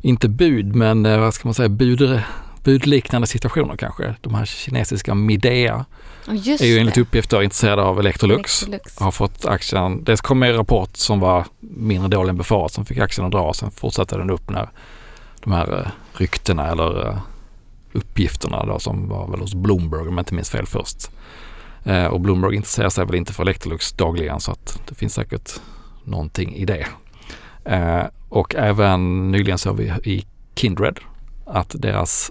inte 0.00 0.28
bud 0.28 0.74
men 0.74 1.06
eh, 1.06 1.20
vad 1.20 1.34
ska 1.34 1.48
man 1.48 1.54
säga, 1.54 1.68
bud, 1.68 2.20
budliknande 2.64 3.26
situationer 3.26 3.76
kanske. 3.76 4.14
De 4.20 4.34
här 4.34 4.44
kinesiska 4.44 5.14
Midea 5.14 5.84
Just 6.28 6.62
är 6.62 6.66
ju 6.66 6.78
enligt 6.78 6.94
det. 6.94 7.00
uppgifter 7.00 7.42
intresserade 7.42 7.82
av 7.82 8.00
Electrolux. 8.00 8.62
Electrolux. 8.62 8.98
Har 9.00 9.10
fått 9.10 9.44
aktien, 9.44 10.04
dels 10.04 10.20
kom 10.20 10.42
en 10.42 10.56
rapport 10.56 10.96
som 10.96 11.20
var 11.20 11.46
mindre 11.60 12.08
dålig 12.08 12.30
än 12.30 12.36
befarat 12.36 12.72
som 12.72 12.84
fick 12.84 12.98
aktien 12.98 13.26
att 13.26 13.32
dra 13.32 13.42
och 13.42 13.56
sen 13.56 13.70
fortsatte 13.70 14.16
den 14.16 14.30
upp 14.30 14.50
när 14.50 14.68
de 15.40 15.52
här 15.52 15.80
eh, 15.80 15.90
ryktena 16.20 16.66
eller 16.70 17.08
eh, 17.08 17.18
uppgifterna 17.92 18.66
då 18.66 18.78
som 18.78 19.08
var 19.08 19.28
väl 19.30 19.40
hos 19.40 19.54
Bloomberg 19.54 20.08
om 20.08 20.14
jag 20.14 20.20
inte 20.22 20.34
minns 20.34 20.50
fel 20.50 20.66
först. 20.66 21.10
Eh, 21.84 22.04
och 22.04 22.20
Bloomberg 22.20 22.56
intresserar 22.56 22.90
sig 22.90 23.06
väl 23.06 23.14
inte 23.14 23.32
för 23.32 23.42
Electrolux 23.42 23.92
dagligen 23.92 24.40
så 24.40 24.52
att 24.52 24.80
det 24.88 24.94
finns 24.94 25.14
säkert 25.14 25.52
någonting 26.04 26.54
i 26.54 26.64
det. 26.64 26.86
Och 28.28 28.54
även 28.54 29.30
nyligen 29.30 29.58
såg 29.58 29.76
vi 29.76 29.92
i 30.04 30.26
Kindred 30.54 30.98
att 31.46 31.74
deras 31.78 32.30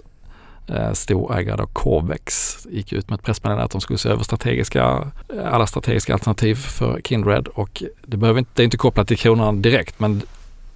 Eh, 0.66 0.92
storägare 0.92 1.56
då 1.56 1.66
Corvex 1.66 2.58
gick 2.70 2.92
ut 2.92 3.10
med 3.10 3.18
ett 3.18 3.24
pressmeddelande 3.24 3.64
att 3.64 3.70
de 3.70 3.80
skulle 3.80 3.98
se 3.98 4.08
över 4.08 4.24
strategiska, 4.24 5.12
eh, 5.36 5.54
alla 5.54 5.66
strategiska 5.66 6.12
alternativ 6.12 6.54
för 6.54 7.00
Kindred 7.04 7.48
och 7.48 7.82
det, 8.06 8.16
behöver 8.16 8.38
inte, 8.38 8.50
det 8.54 8.62
är 8.62 8.64
inte 8.64 8.76
kopplat 8.76 9.08
till 9.08 9.18
kronan 9.18 9.62
direkt 9.62 10.00
men 10.00 10.22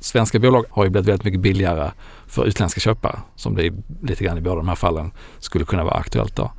svenska 0.00 0.38
bolag 0.38 0.64
har 0.70 0.84
ju 0.84 0.90
blivit 0.90 1.08
väldigt 1.08 1.24
mycket 1.24 1.40
billigare 1.40 1.90
för 2.26 2.44
utländska 2.44 2.80
köpare 2.80 3.18
som 3.36 3.54
det 3.56 3.72
lite 4.02 4.24
grann 4.24 4.38
i 4.38 4.40
båda 4.40 4.56
de 4.56 4.68
här 4.68 4.74
fallen 4.74 5.10
skulle 5.38 5.64
kunna 5.64 5.84
vara 5.84 5.94
aktuellt 5.94 6.36
då. 6.36 6.52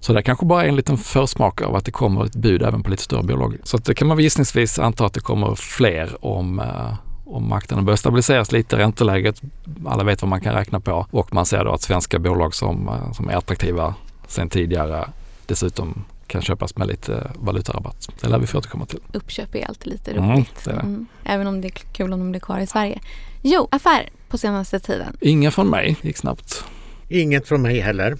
Så 0.00 0.12
det 0.12 0.22
kanske 0.22 0.46
bara 0.46 0.64
är 0.64 0.68
en 0.68 0.76
liten 0.76 0.98
försmak 0.98 1.62
av 1.62 1.76
att 1.76 1.84
det 1.84 1.90
kommer 1.90 2.24
ett 2.24 2.36
bud 2.36 2.62
även 2.62 2.82
på 2.82 2.90
lite 2.90 3.02
större 3.02 3.22
bolag. 3.22 3.56
Så 3.62 3.76
att 3.76 3.84
det 3.84 3.94
kan 3.94 4.08
man 4.08 4.18
gissningsvis 4.18 4.78
anta 4.78 5.06
att 5.06 5.14
det 5.14 5.20
kommer 5.20 5.54
fler 5.54 6.24
om, 6.24 6.60
eh, 6.60 6.94
om 7.26 7.48
marknaden 7.48 7.84
börjar 7.84 7.96
stabiliseras 7.96 8.52
lite, 8.52 8.78
ränteläget, 8.78 9.42
alla 9.86 10.04
vet 10.04 10.22
vad 10.22 10.28
man 10.28 10.40
kan 10.40 10.54
räkna 10.54 10.80
på 10.80 11.06
och 11.10 11.34
man 11.34 11.46
ser 11.46 11.64
då 11.64 11.72
att 11.72 11.82
svenska 11.82 12.18
bolag 12.18 12.54
som, 12.54 12.88
eh, 12.88 13.12
som 13.12 13.28
är 13.28 13.36
attraktiva 13.36 13.94
sen 14.28 14.48
tidigare 14.48 15.08
dessutom 15.46 16.04
kan 16.26 16.42
köpas 16.42 16.76
med 16.76 16.86
lite 16.88 17.30
valutarabatt. 17.34 18.08
Det 18.20 18.28
lär 18.28 18.38
vi 18.38 18.46
få 18.46 18.58
återkomma 18.58 18.86
till. 18.86 19.00
Uppköp 19.12 19.54
är 19.54 19.68
alltid 19.68 19.92
lite 19.92 20.10
Mm, 20.10 20.30
roligt. 20.32 20.64
det 20.64 20.70
det. 20.72 20.80
Mm. 20.80 21.06
Även 21.24 21.46
om 21.46 21.60
det 21.60 21.68
är 21.68 21.70
kul 21.92 22.12
om 22.12 22.18
de 22.18 22.30
blir 22.30 22.40
kvar 22.40 22.58
i 22.60 22.66
Sverige. 22.66 23.00
Jo, 23.42 23.68
affär 23.70 24.08
på 24.28 24.38
senaste 24.38 24.80
tiden. 24.80 25.16
Inga 25.20 25.50
från 25.50 25.66
mig, 25.70 25.96
gick 26.02 26.16
snabbt. 26.16 26.64
Inget 27.08 27.48
från 27.48 27.62
mig 27.62 27.80
heller. 27.80 28.16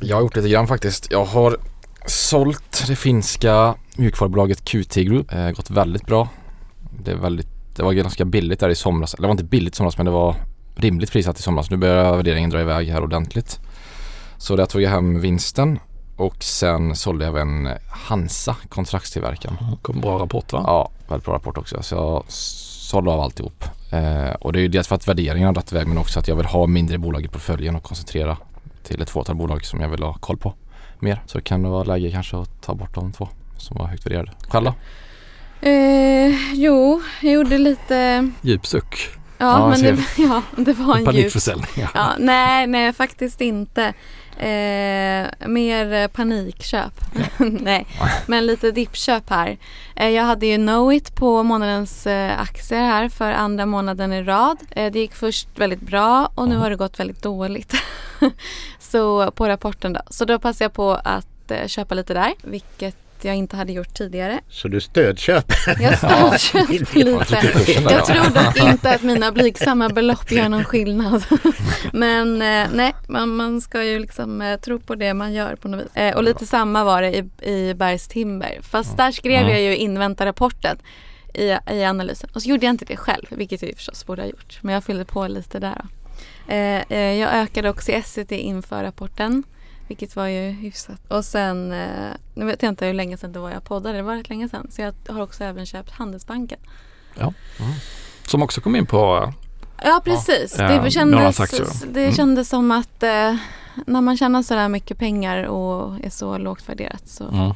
Jag 0.00 0.16
har 0.16 0.22
gjort 0.22 0.36
lite 0.36 0.48
grann 0.48 0.66
faktiskt. 0.68 1.08
Jag 1.10 1.24
har 1.24 1.56
sålt 2.06 2.84
det 2.86 2.96
finska 2.96 3.74
mjukvarubolaget 3.96 4.64
QT 4.64 4.94
Group. 4.94 5.32
Eh, 5.32 5.50
gått 5.50 5.70
väldigt 5.70 6.06
bra. 6.06 6.28
Det, 7.04 7.10
är 7.10 7.16
väldigt, 7.16 7.48
det 7.78 7.84
var 7.84 7.92
ganska 7.92 8.24
billigt 8.24 8.60
där 8.60 8.68
i 8.68 8.74
somras. 8.74 9.14
Det 9.18 9.22
var 9.22 9.30
inte 9.30 9.44
billigt 9.44 9.74
i 9.74 9.76
somras 9.76 9.96
men 9.96 10.06
det 10.06 10.12
var 10.12 10.34
rimligt 10.74 11.12
prissatt 11.12 11.38
i 11.38 11.42
somras. 11.42 11.70
Nu 11.70 11.76
börjar 11.76 12.16
värderingen 12.16 12.50
dra 12.50 12.60
iväg 12.60 12.88
här 12.88 13.02
ordentligt. 13.02 13.60
Så 14.36 14.56
där 14.56 14.66
tog 14.66 14.82
jag 14.82 14.90
hem 14.90 15.20
vinsten 15.20 15.78
och 16.16 16.44
sen 16.44 16.96
sålde 16.96 17.24
jag 17.24 17.34
även 17.34 17.68
Hansa, 17.90 18.56
kontraktstillverkaren. 18.68 19.56
Kom 19.82 20.00
bra 20.00 20.18
rapport 20.18 20.52
va? 20.52 20.62
Ja, 20.66 20.90
väldigt 21.08 21.24
bra 21.24 21.34
rapport 21.34 21.58
också. 21.58 21.82
Så 21.82 21.94
jag 21.94 22.24
sålde 22.28 23.10
av 23.10 23.20
alltihop. 23.20 23.64
Eh, 23.92 24.30
och 24.30 24.52
det 24.52 24.58
är 24.58 24.62
ju 24.62 24.68
dels 24.68 24.88
för 24.88 24.94
att 24.96 25.08
värderingen 25.08 25.46
har 25.46 25.54
dragit 25.54 25.72
iväg 25.72 25.86
men 25.86 25.98
också 25.98 26.18
att 26.18 26.28
jag 26.28 26.36
vill 26.36 26.46
ha 26.46 26.66
mindre 26.66 26.98
bolag 26.98 27.24
i 27.24 27.28
portföljen 27.28 27.76
och 27.76 27.82
koncentrera 27.82 28.36
till 28.82 29.02
ett 29.02 29.10
fåtal 29.10 29.36
bolag 29.36 29.64
som 29.64 29.80
jag 29.80 29.88
vill 29.88 30.02
ha 30.02 30.14
koll 30.14 30.36
på 30.36 30.54
mer. 30.98 31.22
Så 31.26 31.38
det 31.38 31.44
kan 31.44 31.70
vara 31.70 31.84
läge 31.84 32.10
kanske 32.10 32.36
att 32.36 32.62
ta 32.62 32.74
bort 32.74 32.94
de 32.94 33.12
två 33.12 33.28
som 33.56 33.76
var 33.78 33.86
högt 33.86 34.06
värderade. 34.06 34.32
Själv 34.48 34.64
då? 34.64 34.74
Eh, 35.60 36.54
jo, 36.54 37.02
jag 37.20 37.32
gjorde 37.32 37.58
lite... 37.58 38.30
Djup 38.42 38.66
suck. 38.66 39.18
Ja, 39.38 39.58
Ja, 39.58 39.68
men 39.68 39.82
det, 39.82 39.98
ja, 40.22 40.42
det 40.56 40.72
var 40.72 40.92
en 40.92 40.98
djup... 40.98 41.06
Panikförsäljning. 41.06 41.70
Ja. 41.74 41.88
Ja, 41.94 42.14
nej, 42.18 42.66
nej 42.66 42.92
faktiskt 42.92 43.40
inte. 43.40 43.94
Eh, 44.38 45.48
mer 45.48 46.08
panikköp. 46.08 47.00
nej, 47.38 47.86
men 48.26 48.46
lite 48.46 48.70
dippköp 48.70 49.30
här. 49.30 49.58
Eh, 49.96 50.08
jag 50.08 50.24
hade 50.24 50.46
ju 50.46 50.56
Knowit 50.56 51.14
på 51.14 51.42
månadens 51.42 52.06
eh, 52.06 52.40
aktier 52.40 52.80
här 52.80 53.08
för 53.08 53.32
andra 53.32 53.66
månaden 53.66 54.12
i 54.12 54.22
rad. 54.22 54.58
Eh, 54.70 54.92
det 54.92 54.98
gick 54.98 55.14
först 55.14 55.48
väldigt 55.56 55.80
bra 55.80 56.30
och 56.34 56.48
nu 56.48 56.56
har 56.56 56.70
det 56.70 56.76
gått 56.76 57.00
väldigt 57.00 57.22
dåligt. 57.22 57.74
Så 58.78 59.30
på 59.30 59.48
rapporten 59.48 59.92
då. 59.92 60.00
Så 60.10 60.24
då 60.24 60.38
passade 60.38 60.64
jag 60.64 60.72
på 60.72 61.00
att 61.04 61.50
eh, 61.50 61.66
köpa 61.66 61.94
lite 61.94 62.14
där, 62.14 62.34
vilket 62.42 62.96
jag 63.24 63.36
inte 63.36 63.56
hade 63.56 63.72
gjort 63.72 63.94
tidigare. 63.94 64.40
Så 64.48 64.68
du 64.68 64.80
stödköper? 64.80 65.56
Jag 65.82 65.98
stödköpte 65.98 66.98
lite. 66.98 67.72
Jag 67.72 67.92
ja. 67.92 68.04
tror 68.06 68.44
dock 68.44 68.56
inte 68.72 68.94
att 68.94 69.02
mina 69.02 69.32
blygsamma 69.32 69.88
belopp 69.88 70.30
gör 70.32 70.48
någon 70.48 70.64
skillnad. 70.64 71.24
Men 71.92 72.42
eh, 72.42 72.68
nej, 72.72 72.94
man, 73.08 73.28
man 73.28 73.60
ska 73.60 73.84
ju 73.84 73.98
liksom 73.98 74.42
eh, 74.42 74.60
tro 74.60 74.80
på 74.80 74.94
det 74.94 75.14
man 75.14 75.32
gör 75.32 75.56
på 75.56 75.68
något 75.68 75.80
vis. 75.80 75.96
Eh, 75.96 76.16
och 76.16 76.24
lite 76.24 76.46
samma 76.46 76.84
var 76.84 77.02
det 77.02 77.16
i, 77.16 77.50
i 77.52 77.74
Bergs 77.74 78.08
Timber. 78.08 78.58
Fast 78.62 78.96
där 78.96 79.12
skrev 79.12 79.38
Mm. 79.40 79.50
jag 79.50 79.60
ju 79.62 79.76
invänta 79.76 80.26
rapporten 80.26 80.78
i, 81.34 81.56
i 81.70 81.84
analysen. 81.84 82.30
Och 82.34 82.42
så 82.42 82.48
gjorde 82.48 82.66
jag 82.66 82.72
inte 82.72 82.84
det 82.84 82.96
själv, 82.96 83.26
vilket 83.30 83.62
jag 83.62 83.74
förstås 83.76 84.06
borde 84.06 84.22
ha 84.22 84.28
gjort. 84.28 84.58
Men 84.62 84.74
jag 84.74 84.84
fyllde 84.84 85.04
på 85.04 85.26
lite 85.26 85.58
där. 85.58 85.74
Då. 85.82 85.88
Jag 86.94 87.34
ökade 87.34 87.70
också 87.70 87.92
i 87.92 88.02
SCT 88.02 88.32
inför 88.32 88.82
rapporten. 88.82 89.42
Vilket 89.88 90.16
var 90.16 90.26
ju 90.26 90.50
hyfsat. 90.50 91.00
Och 91.08 91.24
sen, 91.24 91.72
eh, 91.72 92.10
nu 92.34 92.44
vet 92.44 92.62
jag 92.62 92.70
inte 92.70 92.86
hur 92.86 92.94
länge 92.94 93.16
sedan 93.16 93.32
det 93.32 93.38
var 93.38 93.50
jag 93.50 93.64
poddade, 93.64 93.96
det 93.96 94.02
var 94.02 94.16
rätt 94.16 94.28
länge 94.28 94.48
sedan. 94.48 94.66
Så 94.70 94.80
jag 94.82 94.94
har 95.08 95.20
också 95.22 95.44
även 95.44 95.66
köpt 95.66 95.90
Handelsbanken. 95.90 96.58
Som 98.26 98.42
också 98.42 98.60
kom 98.60 98.76
in 98.76 98.86
på 98.86 99.32
Ja 99.82 100.00
precis. 100.04 100.56
Ja, 100.58 100.68
det 100.82 100.90
kändes, 100.90 101.36
det 101.92 102.02
Mm. 102.02 102.14
kändes 102.14 102.48
som 102.48 102.70
att 102.70 103.02
eh, 103.02 103.36
när 103.86 104.00
man 104.00 104.16
tjänar 104.16 104.42
sådär 104.42 104.68
mycket 104.68 104.98
pengar 104.98 105.44
och 105.44 106.04
är 106.04 106.10
så 106.10 106.38
lågt 106.38 106.68
värderat 106.68 107.08
så 107.08 107.28
mm. 107.28 107.54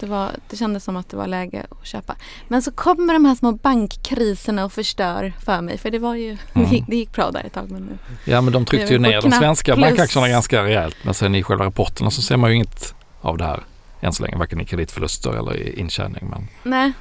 Det, 0.00 0.06
var, 0.06 0.30
det 0.50 0.56
kändes 0.56 0.84
som 0.84 0.96
att 0.96 1.08
det 1.08 1.16
var 1.16 1.26
läge 1.26 1.66
att 1.70 1.86
köpa. 1.86 2.16
Men 2.48 2.62
så 2.62 2.72
kommer 2.72 3.12
de 3.12 3.24
här 3.24 3.34
små 3.34 3.52
bankkriserna 3.52 4.64
och 4.64 4.72
förstör 4.72 5.32
för 5.44 5.60
mig. 5.60 5.78
För 5.78 5.90
det 5.90 5.98
var 5.98 6.14
ju, 6.14 6.36
det, 6.52 6.62
gick, 6.62 6.84
det 6.88 6.96
gick 6.96 7.12
bra 7.12 7.30
där 7.30 7.44
ett 7.44 7.52
tag 7.52 7.70
men 7.70 7.82
nu. 7.82 7.98
Ja 8.24 8.40
men 8.40 8.52
de 8.52 8.64
tryckte 8.64 8.92
ju 8.92 8.98
ner 8.98 9.22
de 9.22 9.30
svenska 9.30 9.74
plus. 9.74 9.86
bankaktierna 9.86 10.28
ganska 10.28 10.64
rejält. 10.64 10.96
Men 11.02 11.14
sen 11.14 11.34
i 11.34 11.42
själva 11.42 11.64
rapporterna 11.64 12.10
så 12.10 12.22
ser 12.22 12.36
man 12.36 12.50
ju 12.50 12.56
inget 12.56 12.94
av 13.20 13.38
det 13.38 13.44
här 13.44 13.60
än 14.00 14.12
så 14.12 14.22
länge. 14.22 14.36
Varken 14.36 14.60
i 14.60 14.64
kreditförluster 14.64 15.30
eller 15.30 15.56
i 15.56 15.80
intjäning. 15.80 16.28
Men 16.30 16.48
Nej. 16.62 16.92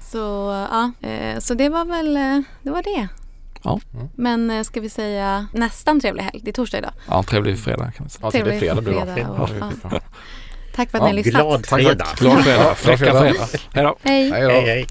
Så 0.00 0.18
ja, 0.70 1.08
eh, 1.08 1.38
så 1.38 1.54
det 1.54 1.68
var 1.68 1.84
väl 1.84 2.16
eh, 2.16 2.40
det. 2.62 2.70
Var 2.70 2.82
det. 2.82 3.08
Ja. 3.62 3.80
Mm. 3.94 4.08
Men 4.14 4.50
eh, 4.50 4.62
ska 4.62 4.80
vi 4.80 4.88
säga 4.88 5.46
nästan 5.52 6.00
trevlig 6.00 6.22
helg. 6.22 6.40
Det 6.42 6.50
är 6.50 6.52
torsdag 6.52 6.78
idag. 6.78 6.92
ja, 7.08 7.22
trevlig 7.22 7.58
fredag 7.58 7.90
kan 7.90 8.06
vi 8.06 8.10
säga. 8.10 8.20
Ja, 8.22 8.28
är 8.28 8.30
Trevlig 8.32 8.58
fredag 8.58 8.80
blir 8.82 9.04
det 9.14 10.00
Tack 10.78 10.90
för 10.90 10.98
att 10.98 11.04
ni 11.04 11.10
har 11.10 11.14
lyssnat. 11.14 11.34
Glad 11.34 11.66
fredag! 11.66 12.06
Glad 12.18 12.44
fredag, 12.44 12.74
fräcka 12.74 12.96
fredag. 12.98 13.22
fredag. 13.22 13.48
Hej 13.74 13.84
då! 13.84 13.98
Hej. 14.02 14.30
Hej 14.30 14.42
då. 14.42 14.48
Hej 14.50 14.66
hej! 14.66 14.86